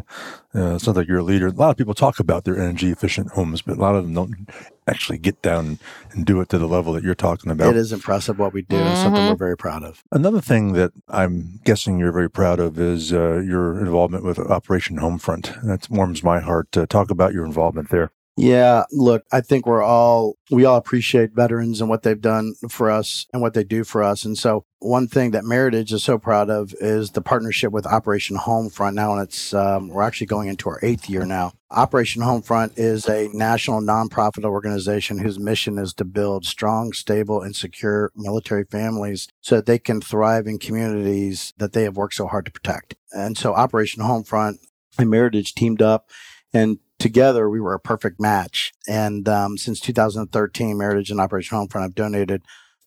uh, 0.55 0.75
it 0.77 0.81
sounds 0.81 0.97
like 0.97 1.09
you're 1.09 1.19
a 1.19 1.25
leader. 1.25 1.49
A 1.49 1.51
lot 1.51 1.71
of 1.71 1.77
people 1.77 1.95
talk 1.95 2.21
about 2.21 2.45
their 2.45 2.57
energy 2.57 2.93
efficient 2.93 3.33
homes, 3.33 3.63
but 3.63 3.79
a 3.79 3.81
lot 3.81 3.97
of 3.97 4.05
them 4.05 4.15
don't 4.15 4.49
actually 4.87 5.19
get 5.19 5.43
down 5.43 5.81
and 6.13 6.25
do 6.25 6.41
it 6.41 6.49
to 6.51 6.59
the 6.59 6.69
level 6.69 6.93
that 6.93 7.03
you're 7.03 7.17
talking 7.17 7.51
about. 7.51 7.71
It 7.71 7.77
is 7.77 7.93
impressive 7.93 8.39
what 8.39 8.53
we 8.53 8.63
do 8.63 8.77
and 8.77 8.97
something 8.97 9.27
we're 9.27 9.35
very 9.35 9.57
proud 9.57 9.83
of. 9.83 10.05
Another 10.13 10.41
thing 10.41 10.75
that 10.75 10.93
I'm 11.09 11.59
guessing 11.65 11.99
you're 11.99 12.13
very 12.13 12.31
proud 12.31 12.61
of 12.61 12.79
is 12.79 13.13
uh, 13.13 13.39
your 13.39 13.81
involvement 13.81 14.25
with 14.25 14.39
Operation 14.39 14.99
Homefront. 14.99 15.63
That 15.63 15.91
warms 15.91 16.23
my 16.23 16.39
heart 16.39 16.71
to 16.73 16.87
talk 16.87 17.11
about 17.11 17.33
your 17.33 17.45
involvement 17.45 17.89
there. 17.89 18.13
Yeah, 18.37 18.85
look, 18.91 19.25
I 19.31 19.43
think 19.43 19.67
we're 19.67 19.83
all 19.83 20.37
we 20.51 20.65
all 20.65 20.79
appreciate 20.79 21.35
veterans 21.35 21.83
and 21.83 21.91
what 21.91 22.03
they've 22.03 22.21
done 22.21 22.55
for 22.71 22.91
us 22.91 23.27
and 23.33 23.43
what 23.43 23.53
they 23.53 23.63
do 23.63 23.85
for 23.85 24.03
us. 24.03 24.25
And 24.25 24.39
so, 24.39 24.65
one 24.79 25.07
thing 25.07 25.33
that 25.33 25.45
Meritage 25.45 25.93
is 25.93 26.03
so 26.03 26.19
proud 26.19 26.49
of 26.49 26.75
is 26.81 27.11
the 27.11 27.21
partnership 27.21 27.73
with 27.73 27.87
Operation 27.87 28.39
Homefront. 28.39 28.95
Now, 28.95 29.13
and 29.13 29.23
it's 29.23 29.53
um, 29.53 29.89
we're 29.89 30.03
actually 30.03 30.29
going 30.29 30.49
into 30.49 30.71
our 30.71 30.79
eighth 30.83 31.11
year 31.11 31.27
now. 31.27 31.53
Operation 31.71 32.23
Homefront 32.23 32.73
is 32.77 33.07
a 33.07 33.29
national 33.35 33.83
nonprofit 33.83 34.45
organization 34.45 35.19
whose 35.19 35.39
mission 35.39 35.79
is 35.79 35.93
to 35.95 36.05
build 36.05 36.47
strong, 36.47 36.95
stable, 36.95 37.43
and 37.43 37.55
secure 37.55 38.13
military 38.17 38.65
families 38.65 39.29
so 39.43 39.57
that 39.57 39.67
they 39.67 39.79
can 39.79 40.01
thrive 40.01 40.47
in 40.47 40.59
communities 40.59 41.53
that 41.59 41.75
they 41.75 41.83
have 41.83 41.99
worked 41.99 42.15
so 42.15 42.29
hard 42.29 42.47
to 42.47 42.51
protect. 42.51 42.95
And 43.13 43.37
so, 43.37 43.53
Operation 43.53 44.03
Homefront 44.03 44.57
and 44.99 45.11
Meritage 45.11 45.53
teamed 45.53 45.83
up 45.83 46.09
and 46.55 46.79
together 47.03 47.51
we 47.51 47.61
were 47.61 47.75
a 47.75 47.81
perfect 47.81 48.21
match. 48.21 48.73
And 48.87 49.29
um, 49.29 49.59
since 49.59 49.81
2013, 49.81 50.77
Meritage 50.77 51.11
and 51.11 51.21
Operation 51.21 51.59
Homefront 51.59 51.83
I've 51.83 51.95
donated 51.97 52.43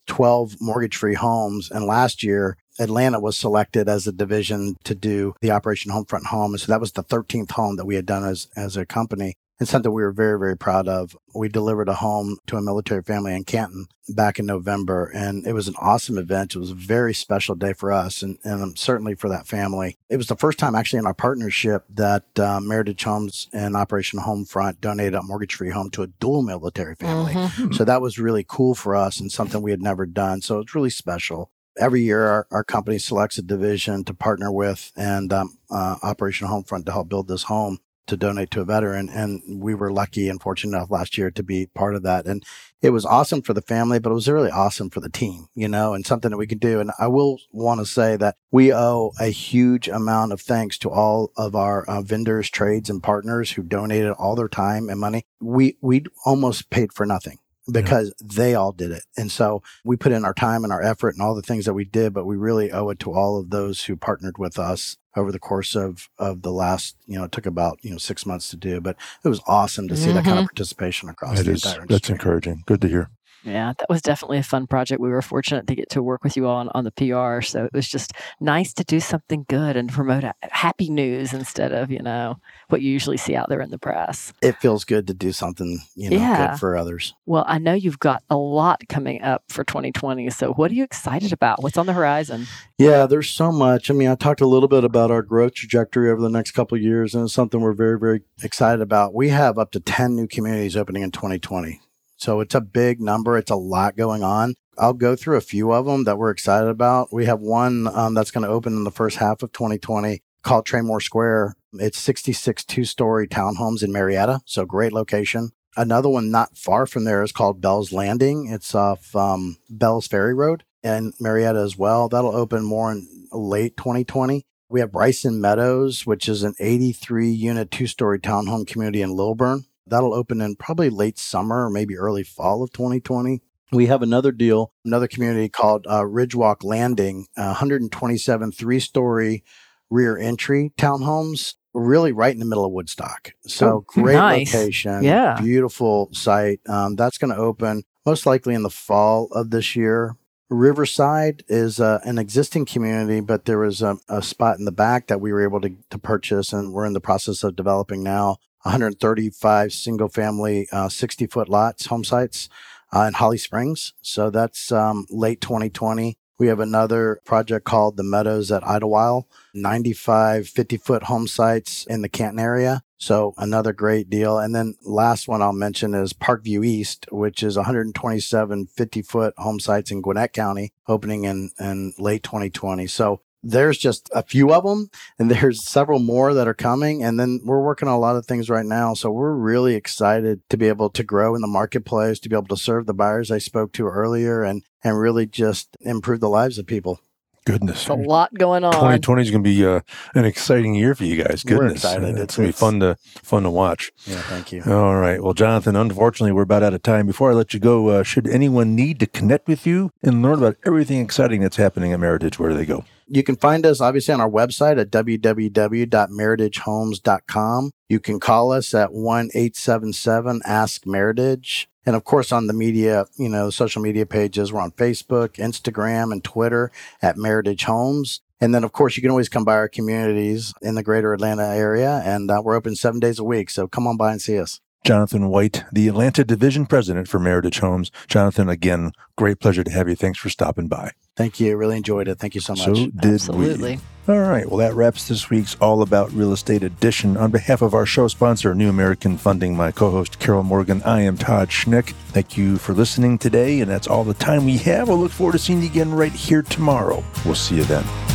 12 0.08 0.56
mortgage 0.62 0.96
free 0.96 1.16
homes. 1.16 1.70
And 1.70 1.86
last 1.86 2.24
year, 2.24 2.58
Atlanta 2.80 3.20
was 3.20 3.38
selected 3.38 3.90
as 3.90 4.08
a 4.08 4.14
division 4.14 4.78
to 4.86 4.96
do 4.96 5.34
the 5.42 5.52
Operation 5.52 5.92
Homefront 5.92 6.28
home. 6.28 6.54
And 6.54 6.62
so 6.62 6.72
that 6.72 6.80
was 6.80 6.94
the 6.94 7.04
13th 7.04 7.52
home 7.52 7.76
that 7.76 7.86
we 7.86 7.96
had 7.96 8.06
done 8.06 8.24
as, 8.24 8.48
as 8.56 8.78
a 8.78 8.86
company 8.86 9.36
and 9.60 9.68
something 9.70 9.92
we 9.92 10.04
were 10.04 10.12
very, 10.12 10.38
very 10.38 10.58
proud 10.58 10.88
of. 10.88 11.16
We 11.34 11.48
delivered 11.48 11.90
a 11.90 11.96
home 11.96 12.38
to 12.48 12.58
a 12.58 12.62
military 12.62 13.04
family 13.04 13.34
in 13.34 13.46
Canton 13.46 13.88
back 14.10 14.38
in 14.38 14.46
November, 14.46 15.12
and 15.14 15.48
it 15.48 15.54
was 15.54 15.68
an 15.68 15.76
awesome 15.80 16.18
event. 16.18 16.56
It 16.56 16.60
was 16.60 16.72
a 16.72 16.76
very 16.76 17.14
special 17.14 17.56
day 17.56 17.74
for 17.74 17.92
us 17.92 18.22
and, 18.22 18.38
and 18.44 18.62
um, 18.62 18.76
certainly 18.76 19.16
for 19.16 19.30
that 19.30 19.48
family. 19.48 19.98
It 20.10 20.18
was 20.18 20.28
the 20.28 20.36
first 20.36 20.60
time 20.60 20.76
actually 20.76 21.00
in 21.00 21.06
our 21.06 21.14
partnership 21.14 21.86
that 21.90 22.24
um, 22.38 22.66
Meritage 22.66 23.04
Homes 23.04 23.48
and 23.54 23.76
Operation 23.76 24.20
Homefront 24.20 24.82
donated 24.82 25.16
a 25.16 25.24
mortgage-free 25.24 25.72
home 25.72 25.90
to 25.92 26.04
a 26.04 26.08
dual 26.08 26.42
military 26.44 26.96
family. 26.96 27.34
Mhm. 27.34 27.74
So 27.74 27.86
that 27.86 28.02
was 28.02 28.20
really 28.20 28.46
cool 28.48 28.76
for 28.76 28.96
us 28.96 29.20
and 29.20 29.32
something 29.32 29.62
we 29.62 29.72
had 29.72 29.82
never 29.82 30.06
done. 30.06 30.42
So 30.42 30.60
it's 30.60 30.76
really 30.76 30.90
special. 30.90 31.50
Every 31.78 32.04
year, 32.04 32.26
our, 32.26 32.48
our 32.52 32.64
company 32.64 32.98
selects 33.00 33.38
a 33.38 33.42
division 33.42 34.06
to 34.06 34.14
partner 34.14 34.50
with 34.50 34.94
and 34.96 35.34
um, 35.34 35.58
uh, 35.70 35.98
Operation 36.04 36.48
Homefront 36.48 36.86
to 36.86 36.92
help 36.94 37.10
build 37.10 37.28
this 37.28 37.44
home. 37.44 37.80
To 38.08 38.18
donate 38.18 38.52
to 38.52 38.62
a 38.62 38.66
veteran. 38.66 39.10
And 39.10 39.42
we 39.62 39.76
were 39.76 39.92
lucky 39.92 40.30
and 40.30 40.42
fortunate 40.42 40.78
enough 40.78 40.92
last 40.92 41.18
year 41.18 41.32
to 41.32 41.44
be 41.44 41.68
part 41.68 41.96
of 41.96 42.04
that. 42.04 42.26
And 42.26 42.44
it 42.82 42.92
was 42.92 43.06
awesome 43.06 43.42
for 43.42 43.54
the 43.54 43.62
family, 43.62 44.00
but 44.00 44.12
it 44.12 44.16
was 44.16 44.28
really 44.28 44.52
awesome 44.52 44.90
for 44.90 45.00
the 45.00 45.10
team, 45.10 45.48
you 45.56 45.68
know, 45.68 45.94
and 45.94 46.06
something 46.06 46.32
that 46.32 46.38
we 46.38 46.48
can 46.48 46.58
do. 46.58 46.80
And 46.80 46.92
I 47.00 47.08
will 47.08 47.40
want 47.52 47.80
to 47.80 47.86
say 47.86 48.16
that 48.18 48.36
we 48.52 48.74
owe 48.74 49.12
a 49.20 49.28
huge 49.28 49.88
amount 49.88 50.34
of 50.34 50.42
thanks 50.42 50.78
to 50.80 50.90
all 50.90 51.32
of 51.36 51.56
our 51.56 51.86
uh, 51.86 52.02
vendors, 52.02 52.50
trades, 52.50 52.90
and 52.90 53.02
partners 53.02 53.52
who 53.52 53.64
donated 53.64 54.12
all 54.12 54.36
their 54.36 54.50
time 54.50 54.90
and 54.90 55.00
money. 55.00 55.26
We 55.40 55.78
we 55.82 56.04
almost 56.26 56.70
paid 56.70 56.94
for 56.94 57.06
nothing 57.06 57.40
because 57.72 58.14
yeah. 58.20 58.28
they 58.36 58.56
all 58.56 58.72
did 58.72 58.92
it. 58.92 59.04
And 59.18 59.32
so 59.32 59.62
we 59.84 59.96
put 59.96 60.12
in 60.12 60.26
our 60.26 60.34
time 60.34 60.64
and 60.64 60.72
our 60.72 60.82
effort 60.82 61.16
and 61.16 61.22
all 61.22 61.36
the 61.36 61.42
things 61.42 61.66
that 61.66 61.74
we 61.74 61.86
did, 61.86 62.14
but 62.14 62.26
we 62.26 62.36
really 62.36 62.72
owe 62.72 62.90
it 62.90 63.00
to 63.00 63.14
all 63.14 63.40
of 63.40 63.50
those 63.50 63.86
who 63.86 63.96
partnered 63.96 64.38
with 64.38 64.60
us 64.60 64.98
over 65.16 65.32
the 65.32 65.40
course 65.40 65.76
of, 65.76 66.10
of 66.18 66.42
the 66.42 66.52
last, 66.52 66.96
you 67.08 67.18
know, 67.18 67.24
it 67.24 67.32
took 67.32 67.46
about, 67.46 67.80
you 67.82 67.90
know, 67.90 67.98
six 67.98 68.26
months 68.26 68.50
to 68.50 68.58
do, 68.58 68.82
but 68.82 68.98
it 69.24 69.30
was 69.30 69.42
awesome 69.48 69.88
to 69.88 69.96
see 69.96 70.08
mm-hmm. 70.08 70.16
that 70.16 70.26
kind 70.26 70.38
of 70.38 70.44
mm-hmm. 70.44 70.48
participation 70.48 71.10
across 71.10 71.38
that 71.38 71.46
the 71.46 71.52
is, 71.52 71.64
entire 71.64 71.82
industry. 71.82 71.96
That's 71.96 72.10
encouraging. 72.10 72.64
Good 72.66 72.82
to 72.82 72.88
hear. 72.88 73.10
Yeah, 73.46 73.74
that 73.78 73.90
was 73.90 74.02
definitely 74.02 74.40
a 74.40 74.44
fun 74.44 74.66
project. 74.66 75.00
We 75.00 75.10
were 75.10 75.22
fortunate 75.22 75.68
to 75.68 75.76
get 75.76 75.90
to 75.92 76.02
work 76.02 76.24
with 76.24 76.36
you 76.36 76.48
all 76.48 76.58
on, 76.58 76.70
on 76.74 76.84
the 76.84 76.92
PR. 76.92 77.42
So 77.42 77.66
it 77.66 77.74
was 77.74 77.88
just 77.88 78.14
nice 78.40 78.74
to 78.74 78.84
do 78.84 79.00
something 79.00 79.46
good 79.48 79.78
and 79.78 79.90
promote 79.90 80.24
happy 80.42 80.90
news 80.90 81.32
instead 81.32 81.72
of, 81.72 81.92
you 81.92 82.02
know, 82.02 82.40
what 82.70 82.82
you 82.82 82.92
usually 82.92 83.18
see 83.18 83.36
out 83.36 83.48
there 83.48 83.62
in 83.62 83.70
the 83.70 83.78
press. 83.78 84.34
It 84.42 84.58
feels 84.58 84.84
good 84.84 85.06
to 85.08 85.14
do 85.14 85.32
something, 85.32 85.80
you 85.96 86.10
know, 86.10 86.18
yeah. 86.18 86.52
good 86.52 86.60
for 86.60 86.76
others. 86.76 87.14
Well, 87.28 87.46
I 87.48 87.60
know 87.60 87.74
you've 87.74 88.00
got 88.00 88.24
a 88.30 88.38
lot 88.38 88.82
coming 88.90 89.22
up 89.22 89.44
for 89.50 89.64
2020. 89.64 90.30
So 90.32 90.54
what 90.54 90.72
are 90.72 90.74
you 90.76 90.84
excited 90.84 91.32
about? 91.32 91.62
What's 91.62 91.78
on 91.78 91.86
the 91.86 91.94
horizon? 91.94 92.48
Yeah, 92.80 93.06
there's 93.06 93.30
so 93.30 93.52
much. 93.52 93.92
I 93.92 93.94
mean, 93.94 94.10
I 94.10 94.16
talked 94.16 94.42
a 94.42 94.48
little 94.48 94.68
bit 94.68 94.84
about 94.84 95.12
our 95.12 95.22
growth 95.22 95.54
trajectory 95.54 96.10
over 96.10 96.22
the 96.22 96.30
next 96.30 96.52
couple 96.52 96.76
of 96.76 96.82
years, 96.82 97.14
and 97.14 97.26
it's 97.26 97.34
something 97.34 97.62
we're 97.62 97.74
very, 97.74 98.00
very 98.00 98.22
excited 98.42 98.82
about. 98.82 99.14
We 99.14 99.30
have 99.30 99.60
up 99.60 99.72
to 99.72 99.80
10 99.80 100.16
new 100.16 100.28
communities 100.28 100.76
opening 100.76 101.04
in 101.04 101.12
2020. 101.12 101.82
So 102.18 102.40
it's 102.40 102.56
a 102.56 102.62
big 102.62 103.02
number. 103.02 103.38
It's 103.38 103.52
a 103.52 103.56
lot 103.56 103.98
going 103.98 104.24
on. 104.24 104.56
I'll 104.78 104.94
go 104.94 105.16
through 105.16 105.38
a 105.38 105.42
few 105.42 105.72
of 105.72 105.86
them 105.86 106.04
that 106.04 106.18
we're 106.18 106.32
excited 106.32 106.70
about. 106.70 107.14
We 107.14 107.26
have 107.26 107.40
one 107.40 107.88
um, 107.88 108.14
that's 108.14 108.32
going 108.32 108.46
to 108.46 108.52
open 108.52 108.76
in 108.76 108.84
the 108.84 108.92
first 108.92 109.18
half 109.18 109.42
of 109.44 109.52
2020 109.52 110.22
called 110.44 110.66
Traymore 110.66 111.02
Square. 111.02 111.56
It's 111.74 111.98
66 111.98 112.64
two 112.66 112.86
story 112.86 113.28
townhomes 113.28 113.84
in 113.84 113.92
Marietta. 113.92 114.42
So 114.46 114.66
great 114.66 114.94
location. 114.94 115.52
Another 115.78 116.08
one 116.08 116.32
not 116.32 116.58
far 116.58 116.86
from 116.86 117.04
there 117.04 117.22
is 117.22 117.34
called 117.34 117.60
Bell's 117.60 117.92
Landing. 117.92 118.48
It's 118.50 118.74
off 118.74 119.14
um, 119.16 119.58
Bell's 119.70 120.08
Ferry 120.08 120.34
Road 120.34 120.64
in 120.84 121.12
Marietta 121.20 121.60
as 121.60 121.78
well. 121.78 122.08
That'll 122.08 122.36
open 122.36 122.64
more 122.64 122.92
in 122.92 123.08
late 123.32 123.76
2020. 123.76 124.46
We 124.70 124.80
have 124.80 124.92
Bryson 124.92 125.42
Meadows, 125.42 126.06
which 126.06 126.30
is 126.30 126.44
an 126.44 126.56
83 126.60 127.30
unit 127.30 127.72
two 127.72 127.88
story 127.88 128.20
townhome 128.20 128.66
community 128.66 129.02
in 129.02 129.16
Lilburn. 129.16 129.66
That'll 129.88 130.14
open 130.14 130.42
in 130.42 130.56
probably 130.56 130.90
late 130.90 131.20
summer 131.20 131.66
or 131.66 131.70
maybe 131.70 131.98
early 131.98 132.24
fall 132.24 132.64
of 132.64 132.72
2020. 132.72 133.42
We 133.72 133.88
have 133.88 134.02
another 134.02 134.32
deal, 134.32 134.72
another 134.84 135.08
community 135.08 135.50
called 135.50 135.86
uh, 135.88 136.02
Ridgewalk 136.02 136.64
Landing, 136.64 137.28
uh, 137.36 137.60
127 137.60 138.52
three 138.52 138.80
story 138.80 139.44
rear 139.90 140.18
entry 140.18 140.72
townhomes, 140.78 141.56
really 141.74 142.12
right 142.12 142.34
in 142.34 142.40
the 142.40 142.46
middle 142.46 142.66
of 142.66 142.72
Woodstock. 142.72 143.34
So 143.46 143.68
oh, 143.68 143.84
great 143.88 144.16
nice. 144.16 144.54
location, 144.54 145.04
yeah, 145.04 145.40
beautiful 145.40 146.10
site. 146.14 146.62
Um, 146.68 146.96
that's 146.96 147.18
going 147.18 147.34
to 147.34 147.40
open 147.40 147.84
most 148.06 148.26
likely 148.26 148.54
in 148.54 148.64
the 148.64 148.70
fall 148.70 149.28
of 149.32 149.50
this 149.50 149.76
year. 149.76 150.16
Riverside 150.50 151.44
is 151.48 151.80
uh, 151.80 152.00
an 152.04 152.20
existing 152.20 152.66
community, 152.66 153.20
but 153.20 153.46
there 153.46 153.58
was 153.58 153.82
a, 153.82 153.98
a, 154.08 154.22
spot 154.22 154.60
in 154.60 154.66
the 154.66 154.72
back 154.72 155.08
that 155.08 155.20
we 155.20 155.34
were 155.34 155.44
able 155.44 155.60
to, 155.62 155.76
to 155.90 155.98
purchase, 155.98 156.54
and 156.54 156.72
we're 156.72 156.86
in 156.86 156.94
the 156.94 157.02
process 157.02 157.44
of 157.44 157.56
developing 157.56 158.04
now. 158.04 158.38
135 158.66 159.72
single 159.72 160.10
family, 160.10 160.68
uh, 160.72 160.90
60 160.90 161.28
foot 161.28 161.48
lots, 161.48 161.86
home 161.86 162.04
sites 162.04 162.50
uh, 162.94 163.02
in 163.02 163.14
Holly 163.14 163.38
Springs. 163.38 163.94
So 164.02 164.30
that's 164.30 164.72
um, 164.72 165.06
late 165.10 165.40
2020. 165.40 166.18
We 166.38 166.48
have 166.48 166.60
another 166.60 167.22
project 167.24 167.66
called 167.66 167.96
the 167.96 168.04
Meadows 168.04 168.52
at 168.52 168.68
Idlewild, 168.68 169.26
95 169.54 170.50
50 170.50 170.78
foot 170.78 171.04
home 171.04 171.28
sites 171.28 171.86
in 171.86 172.02
the 172.02 172.10
Canton 172.10 172.40
area. 172.40 172.82
So 172.98 173.34
another 173.38 173.72
great 173.72 174.10
deal. 174.10 174.40
And 174.40 174.54
then 174.54 174.76
last 174.84 175.28
one 175.28 175.42
I'll 175.42 175.54
mention 175.54 175.94
is 175.94 176.14
Parkview 176.14 176.66
East, 176.66 177.06
which 177.12 177.44
is 177.44 177.56
127 177.56 178.68
50 178.68 179.02
foot 179.02 179.34
home 179.38 179.60
sites 179.60 179.92
in 179.92 180.02
Gwinnett 180.02 180.34
County, 180.34 180.74
opening 180.88 181.24
in, 181.24 181.52
in 181.60 181.94
late 181.98 182.24
2020. 182.24 182.88
So 182.88 183.22
there's 183.46 183.78
just 183.78 184.10
a 184.14 184.24
few 184.24 184.52
of 184.52 184.64
them 184.64 184.90
and 185.20 185.30
there's 185.32 185.64
several 185.64 186.00
more 186.00 186.34
that 186.34 186.48
are 186.48 186.54
coming 186.54 187.04
and 187.04 187.20
then 187.20 187.40
we're 187.44 187.62
working 187.62 187.88
on 187.88 187.94
a 187.94 188.00
lot 188.00 188.16
of 188.16 188.26
things 188.26 188.50
right 188.50 188.66
now. 188.66 188.94
So 188.94 189.12
we're 189.12 189.36
really 189.36 189.76
excited 189.76 190.42
to 190.50 190.58
be 190.58 190.68
able 190.68 190.90
to 190.90 191.04
grow 191.04 191.36
in 191.36 191.42
the 191.42 191.48
marketplace 191.48 192.20
to 192.20 192.30
be 192.30 192.36
able 192.36 192.48
to 192.48 192.58
serve 192.58 192.86
the 192.86 192.94
buyers 192.94 193.30
i 193.32 193.38
spoke 193.38 193.72
to 193.74 193.88
earlier 193.88 194.44
and 194.44 194.64
and 194.84 195.00
really 195.00 195.26
just 195.26 195.78
improve 195.82 196.20
the 196.20 196.30
lives 196.30 196.58
of 196.58 196.66
people. 196.68 197.00
Goodness. 197.46 197.88
A 197.88 197.94
lot 197.94 198.34
going 198.34 198.64
on. 198.64 198.74
2020 198.74 199.22
is 199.22 199.30
going 199.30 199.44
to 199.44 199.48
be 199.48 199.64
uh, 199.64 199.82
an 200.16 200.26
exciting 200.26 200.74
year 200.74 200.96
for 200.96 201.04
you 201.04 201.24
guys. 201.24 201.44
Goodness. 201.44 201.60
we're 201.60 201.72
excited. 201.72 202.04
Uh, 202.04 202.22
it's, 202.22 202.22
it's 202.22 202.38
going 202.38 202.48
to 202.48 202.54
be 202.54 202.58
fun 202.58 202.80
to 202.80 202.98
fun 203.22 203.44
to 203.44 203.52
watch. 203.52 203.92
Yeah 204.06 204.22
thank 204.22 204.52
you. 204.52 204.64
All 204.66 204.96
right. 204.96 205.22
Well 205.22 205.34
jonathan 205.36 205.76
unfortunately 205.76 206.32
we're 206.32 206.42
about 206.42 206.64
out 206.64 206.74
of 206.74 206.82
time. 206.82 207.06
Before 207.06 207.30
i 207.30 207.34
let 207.34 207.54
you 207.54 207.60
go 207.60 207.90
uh, 207.90 208.04
should 208.04 208.28
anyone 208.28 208.76
need 208.76 209.00
to 209.00 209.06
connect 209.06 209.48
with 209.48 209.68
you 209.68 209.92
and 210.02 210.24
learn 210.24 210.40
about 210.40 210.58
everything 210.66 211.00
exciting 211.02 211.42
that's 211.42 211.58
happening 211.58 211.94
at 211.94 212.00
meritage 212.00 212.40
where 212.40 212.50
do 212.50 212.58
they 212.58 212.66
go 212.66 212.84
you 213.08 213.24
can 213.24 213.36
find 213.36 213.66
us 213.66 213.82
obviously 213.82 214.14
on 214.14 214.22
our 214.22 214.30
website 214.30 214.80
at 214.80 214.92
www.meritagehomes.com. 214.92 217.72
You 217.90 218.00
can 218.00 218.20
call 218.20 218.52
us 218.52 218.72
at 218.74 218.94
1 218.94 219.30
877 219.34 220.42
Ask 220.46 220.86
Meritage. 220.86 221.66
And 221.86 221.96
of 221.96 222.04
course, 222.04 222.32
on 222.32 222.48
the 222.48 222.54
media, 222.54 223.06
you 223.18 223.30
know, 223.30 223.52
social 223.52 223.82
media 223.82 224.08
pages, 224.08 224.52
we're 224.52 224.62
on 224.62 224.72
Facebook, 224.72 225.36
Instagram, 225.36 226.12
and 226.12 226.22
Twitter 226.24 226.72
at 227.02 227.16
Meritage 227.16 227.64
Homes. 227.64 228.22
And 228.42 228.56
then, 228.56 228.64
of 228.64 228.72
course, 228.72 228.98
you 228.98 229.02
can 229.02 229.12
always 229.12 229.30
come 229.30 229.46
by 229.46 229.54
our 229.54 229.70
communities 229.70 230.54
in 230.62 230.76
the 230.76 230.84
greater 230.84 231.14
Atlanta 231.14 231.48
area, 231.48 232.02
and 232.04 232.30
uh, 232.30 232.42
we're 232.44 232.56
open 232.56 232.76
seven 232.76 233.00
days 233.00 233.18
a 233.18 233.24
week. 233.24 233.50
So 233.50 233.68
come 233.68 233.88
on 233.88 233.98
by 233.98 234.12
and 234.12 234.22
see 234.22 234.38
us. 234.40 234.60
Jonathan 234.86 235.30
White, 235.30 235.64
the 235.72 235.88
Atlanta 235.88 236.24
Division 236.24 236.68
President 236.68 237.08
for 237.08 237.20
Meritage 237.20 237.60
Homes. 237.60 237.92
Jonathan, 238.08 238.48
again, 238.48 238.92
great 239.16 239.40
pleasure 239.40 239.64
to 239.64 239.72
have 239.72 239.90
you. 239.90 239.96
Thanks 239.96 240.20
for 240.20 240.30
stopping 240.30 240.68
by. 240.68 240.92
Thank 241.16 241.40
you. 241.40 241.58
Really 241.58 241.78
enjoyed 241.78 242.08
it. 242.08 242.20
Thank 242.20 242.36
you 242.36 242.42
so 242.42 242.54
much. 242.54 242.66
So 242.66 242.74
did 242.74 243.06
Absolutely. 243.06 243.80
we. 244.08 244.14
All 244.14 244.22
right. 244.22 244.48
Well, 244.48 244.58
that 244.58 244.76
wraps 244.76 245.08
this 245.08 245.32
week's 245.32 245.56
All 245.56 245.82
About 245.82 246.12
Real 246.12 246.32
Estate 246.32 246.62
edition. 246.62 247.18
On 247.18 247.32
behalf 247.32 247.64
of 247.64 247.74
our 247.74 247.88
show 247.88 248.08
sponsor, 248.08 248.54
New 248.54 248.70
American 248.70 249.18
Funding, 249.18 249.58
my 249.58 249.72
co 249.72 249.90
host, 249.90 250.20
Carol 250.20 250.44
Morgan, 250.44 250.84
I 250.84 251.02
am 251.02 251.18
Todd 251.18 251.50
Schnick. 251.50 251.94
Thank 252.10 252.38
you 252.38 252.58
for 252.60 252.74
listening 252.74 253.18
today. 253.18 253.62
And 253.62 253.72
that's 253.72 253.88
all 253.88 254.04
the 254.04 254.14
time 254.14 254.46
we 254.46 254.58
have. 254.58 254.88
We'll 254.88 255.00
look 255.00 255.12
forward 255.12 255.34
to 255.34 255.40
seeing 255.40 255.62
you 255.64 255.68
again 255.68 255.92
right 255.92 256.14
here 256.14 256.44
tomorrow. 256.44 257.04
We'll 257.26 257.34
see 257.34 257.56
you 257.56 257.64
then. 257.64 258.15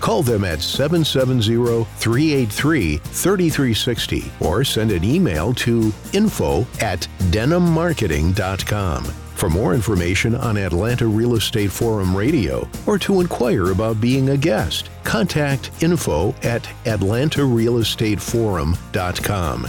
Call 0.00 0.22
them 0.22 0.44
at 0.44 0.60
770 0.60 1.84
383 1.84 2.98
3360 2.98 4.32
or 4.40 4.64
send 4.64 4.92
an 4.92 5.04
email 5.04 5.54
to 5.54 5.92
info 6.12 6.66
at 6.80 7.08
denimmarketing.com. 7.30 9.04
For 9.38 9.48
more 9.48 9.72
information 9.72 10.34
on 10.34 10.56
Atlanta 10.56 11.06
Real 11.06 11.36
Estate 11.36 11.70
Forum 11.70 12.16
Radio 12.16 12.68
or 12.86 12.98
to 12.98 13.20
inquire 13.20 13.70
about 13.70 14.00
being 14.00 14.30
a 14.30 14.36
guest, 14.36 14.90
contact 15.04 15.70
info 15.80 16.34
at 16.42 16.64
atlantarealestateforum.com. 16.84 19.68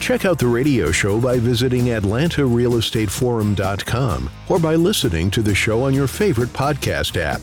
Check 0.00 0.24
out 0.24 0.38
the 0.38 0.46
radio 0.46 0.90
show 0.90 1.20
by 1.20 1.38
visiting 1.38 1.88
atlantarealestateforum.com 1.88 4.30
or 4.48 4.58
by 4.58 4.74
listening 4.74 5.30
to 5.30 5.42
the 5.42 5.54
show 5.54 5.82
on 5.82 5.92
your 5.92 6.06
favorite 6.06 6.54
podcast 6.54 7.20
app. 7.20 7.42